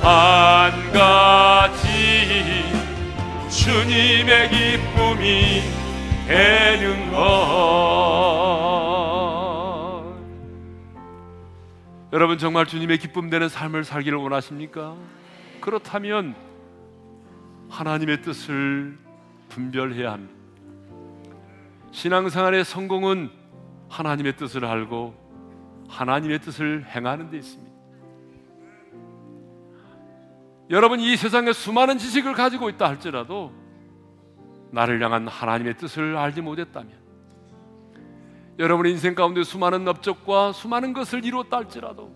[0.01, 2.73] 한 가지.
[3.49, 5.82] 주님의 기쁨이
[6.27, 7.63] 되는 것.
[12.13, 14.95] 여러분 정말 주님의 기쁨 되는 삶을 살기를 원하십니까?
[15.59, 16.35] 그렇다면
[17.69, 18.97] 하나님의 뜻을
[19.49, 20.33] 분별해야 합니다.
[21.91, 23.31] 신앙생활의 성공은
[23.89, 25.15] 하나님의 뜻을 알고
[25.89, 27.73] 하나님의 뜻을 행하는 데 있습니다.
[30.69, 33.51] 여러분 이 세상에 수많은 지식을 가지고 있다 할지라도
[34.73, 36.91] 나를 향한 하나님의 뜻을 알지 못했다면
[38.57, 42.11] 여러분의 인생 가운데 수많은 업적과 수많은 것을 이루었다 할지라도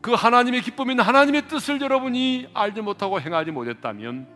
[0.00, 4.26] 그 하나님의 기쁨인 하나님의 뜻을 여러분이 알지 못하고 행하지 못했다면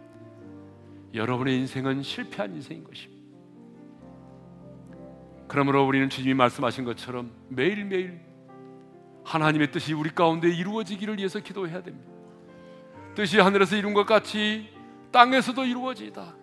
[1.14, 3.20] 여러분의 인생은 실패한 인생인 것입니다.
[5.48, 8.20] 그러므로 우리는 주님이 말씀하신 것처럼 매일매일
[9.24, 12.08] 하나님의 뜻이 우리 가운데 이루어지기를 위해서 기도해야 됩니다.
[13.16, 14.79] 뜻이 하늘에서 이룬 것 같이
[15.12, 16.34] 땅에서도 이루어지다.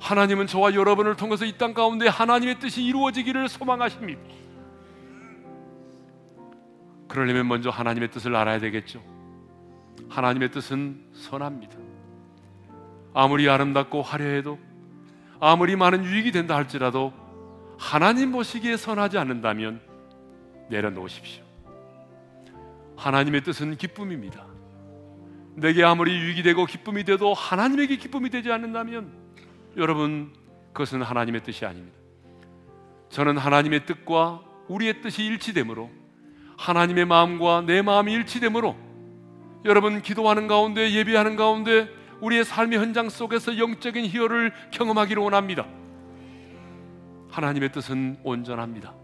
[0.00, 4.20] 하나님은 저와 여러분을 통해서 이 땅 가운데 하나님의 뜻이 이루어지기를 소망하십니다.
[7.08, 9.02] 그러려면 먼저 하나님의 뜻을 알아야 되겠죠.
[10.08, 11.76] 하나님의 뜻은 선합니다.
[13.14, 14.58] 아무리 아름답고 화려해도
[15.40, 17.12] 아무리 많은 유익이 된다 할지라도
[17.78, 19.80] 하나님 보시기에 선하지 않는다면
[20.68, 21.44] 내려놓으십시오.
[22.96, 24.47] 하나님의 뜻은 기쁨입니다.
[25.60, 29.12] 내게 아무리 유익이 되고 기쁨이 돼도 하나님에게 기쁨이 되지 않는다면
[29.76, 30.32] 여러분
[30.72, 31.98] 그것은 하나님의 뜻이 아닙니다.
[33.10, 35.90] 저는 하나님의 뜻과 우리의 뜻이 일치되므로
[36.56, 38.76] 하나님의 마음과 내 마음이 일치되므로
[39.64, 41.88] 여러분 기도하는 가운데 예배하는 가운데
[42.20, 45.66] 우리의 삶의 현장 속에서 영적인 희열을 경험하기를 원합니다.
[47.30, 48.94] 하나님의 뜻은 온전합니다.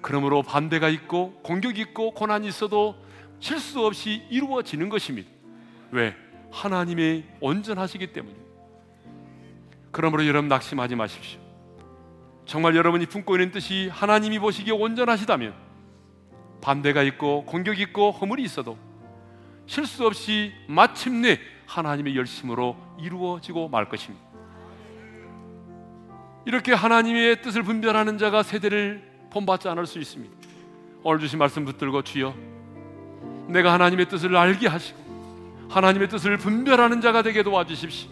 [0.00, 2.96] 그러므로 반대가 있고 공격이 있고 고난이 있어도
[3.40, 5.37] 실수 없이 이루어지는 것입니다.
[5.90, 6.14] 왜?
[6.50, 8.48] 하나님의 온전하시기 때문입니다.
[9.90, 11.40] 그러므로 여러분 낙심하지 마십시오.
[12.46, 15.54] 정말 여러분이 품고 있는 뜻이 하나님이 보시기에 온전하시다면
[16.60, 18.78] 반대가 있고 공격이 있고 허물이 있어도
[19.66, 24.26] 실수 없이 마침내 하나님의 열심으로 이루어지고 말 것입니다.
[26.46, 30.34] 이렇게 하나님의 뜻을 분별하는 자가 세대를 본받지 않을 수 있습니다.
[31.02, 32.34] 오늘 주신 말씀 붙들고 주여
[33.48, 35.07] 내가 하나님의 뜻을 알게 하시고
[35.68, 38.08] 하나님의 뜻을 분별하는 자가 되게 도와주십시오.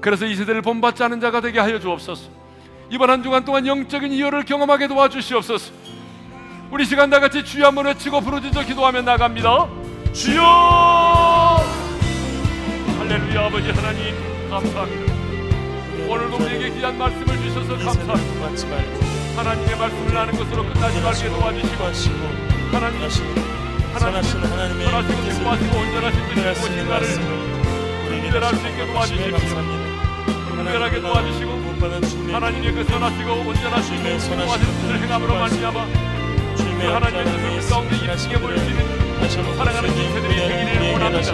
[0.00, 2.30] 그래서 이 세대를 본받지 않은 자가 되게 하여 주옵소서.
[2.90, 5.72] 이번 한 주간 동안 영적인 이유를 경험하게 도와주시옵소서.
[6.70, 9.68] 우리 시간 다 같이 주여 한번 외치고 부르짖어 기도하며 나갑니다.
[10.12, 11.60] 주여!
[12.98, 14.14] 할렐루야 아버지 하나님
[14.48, 15.12] 감사합니다.
[16.08, 19.00] 오늘도 우리에게 귀한 말씀을 주셔서 감사합니다.
[19.36, 22.24] 하나님의 말씀을 아는 것으로 끝나지 말게 도와주시고
[22.72, 23.59] 하나님
[23.98, 27.06] 선하신 하나님의 선하시고 기뻐하시고 온전하신 뜻이 무엇인 나를
[28.08, 29.36] 분별할 수 있게 도와주십시오.
[30.48, 31.50] 분별하게 도와주시고
[32.32, 35.86] 하나님의 그 선하시고 온전하시고 기뻐하신 뜻을 행함으로 말미암아
[36.56, 39.00] 그 하나님의 뜻을 가운데 일치게 보일 수 있는
[39.56, 41.32] 사랑하는 인생들이 되기를 원합니다.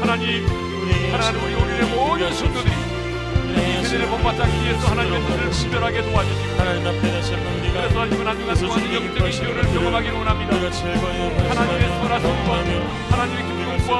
[0.00, 0.46] 하나님
[1.12, 2.95] 하나님 우리 우리의 모든 성도들이
[3.86, 10.16] 본받지 않기 위해서 하나님의 뜻을 분별하게 도와주시고 그래서 이번 한 주간 동안 영적인 시효를 경험하기를
[10.16, 10.56] 원합니다.
[10.56, 12.50] 하나님의 선하심과
[13.10, 13.90] 하나님의 기쁨과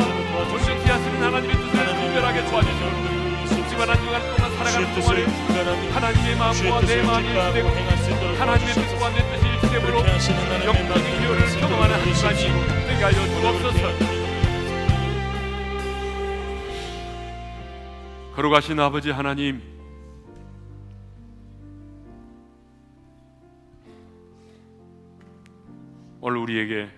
[0.53, 3.17] 온전히 하시는 하나님의 뜻을 분별하게 도와주시고
[3.73, 5.21] 이번 한 주간 동안 살아가는 동안에
[5.93, 7.69] 하나님의 마음과 내 마음이 일치되고
[8.39, 9.97] 하나님의 뜻과 내 뜻이 일치되므로
[10.65, 12.41] 영적인 기호를 경험하는 한 주간이
[12.89, 14.17] 되게 하여 주옵소서.
[18.35, 19.76] 걸어가신 아버지 하나님
[26.47, 26.89] 우리에게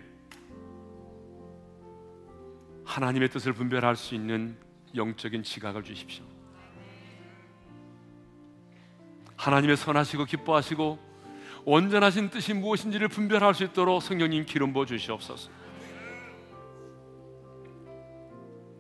[2.84, 4.56] 하나님의 뜻을 분별할 수 있는
[4.94, 6.24] 영적인 지각을 주십시오.
[9.36, 10.98] 하나님의 선하시고 기뻐하시고
[11.64, 15.50] 온전하신 뜻이 무엇인지를 분별할 수 있도록 성령님 기름 부어 주시옵소서.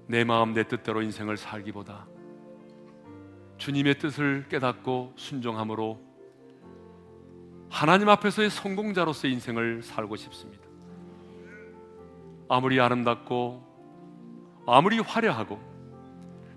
[0.06, 2.06] 내 마음 내 뜻대로 인생을 살기보다
[3.58, 6.00] 주님의 뜻을 깨닫고 순종함으로
[7.70, 10.64] 하나님 앞에서의 성공자로서의 인생을 살고 싶습니다.
[12.48, 15.58] 아무리 아름답고 아무리 화려하고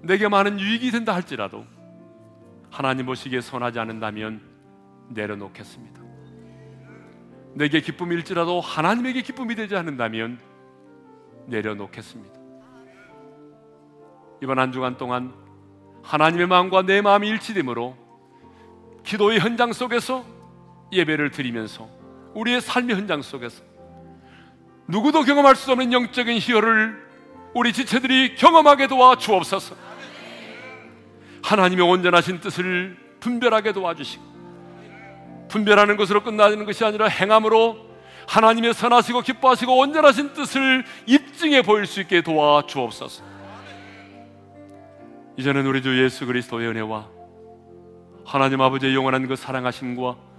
[0.02, 1.66] 내게 많은 유익이 된다 할지라도
[2.72, 4.42] 하나님 보시기에 선하지 않는다면
[5.10, 6.02] 내려놓겠습니다.
[7.54, 10.40] 내게 기쁨일지라도 하나님에게 기쁨이 되지 않는다면
[11.48, 12.40] 내려놓겠습니다.
[14.42, 15.34] 이번 한 주간 동안
[16.04, 17.96] 하나님의 마음과 내 마음이 일치되므로
[19.04, 20.24] 기도의 현장 속에서
[20.92, 21.90] 예배를 드리면서
[22.34, 23.64] 우리의 삶의 현장 속에서
[24.88, 27.12] 누구도 경험할 수 없는 영적인 희열을
[27.54, 29.76] 우리 지체들이 경험하게 도와 주옵소서.
[31.44, 34.32] 하나님의 온전하신 뜻을 분별하게 도와주시고
[35.50, 37.92] 분별하는 것으로 끝나는 것이 아니라 행함으로
[38.28, 43.24] 하나님의 선하시고 기뻐하시고 온전하신 뜻을 입증해 보일 수 있게 도와 주옵소서.
[45.38, 47.08] 이제는 우리 주 예수 그리스도의 은혜와
[48.26, 50.31] 하나님 아버지의 영원한 그 사랑하심과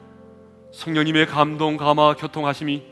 [0.72, 2.82] 성령님의 감동, 감화, 교통하심이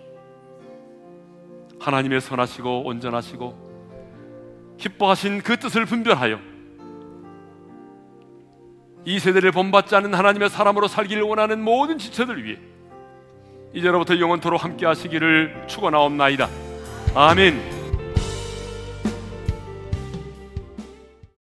[1.80, 6.38] 하나님의 선하시고 온전하시고 기뻐하신 그 뜻을 분별하여
[9.06, 12.58] 이 세대를 본받지 않는 하나님의 사람으로 살기를 원하는 모든 지체들 위해
[13.72, 16.48] 이제로부터 영원토록 함께 하시기를 축원하옵나이다.
[17.14, 17.79] 아멘.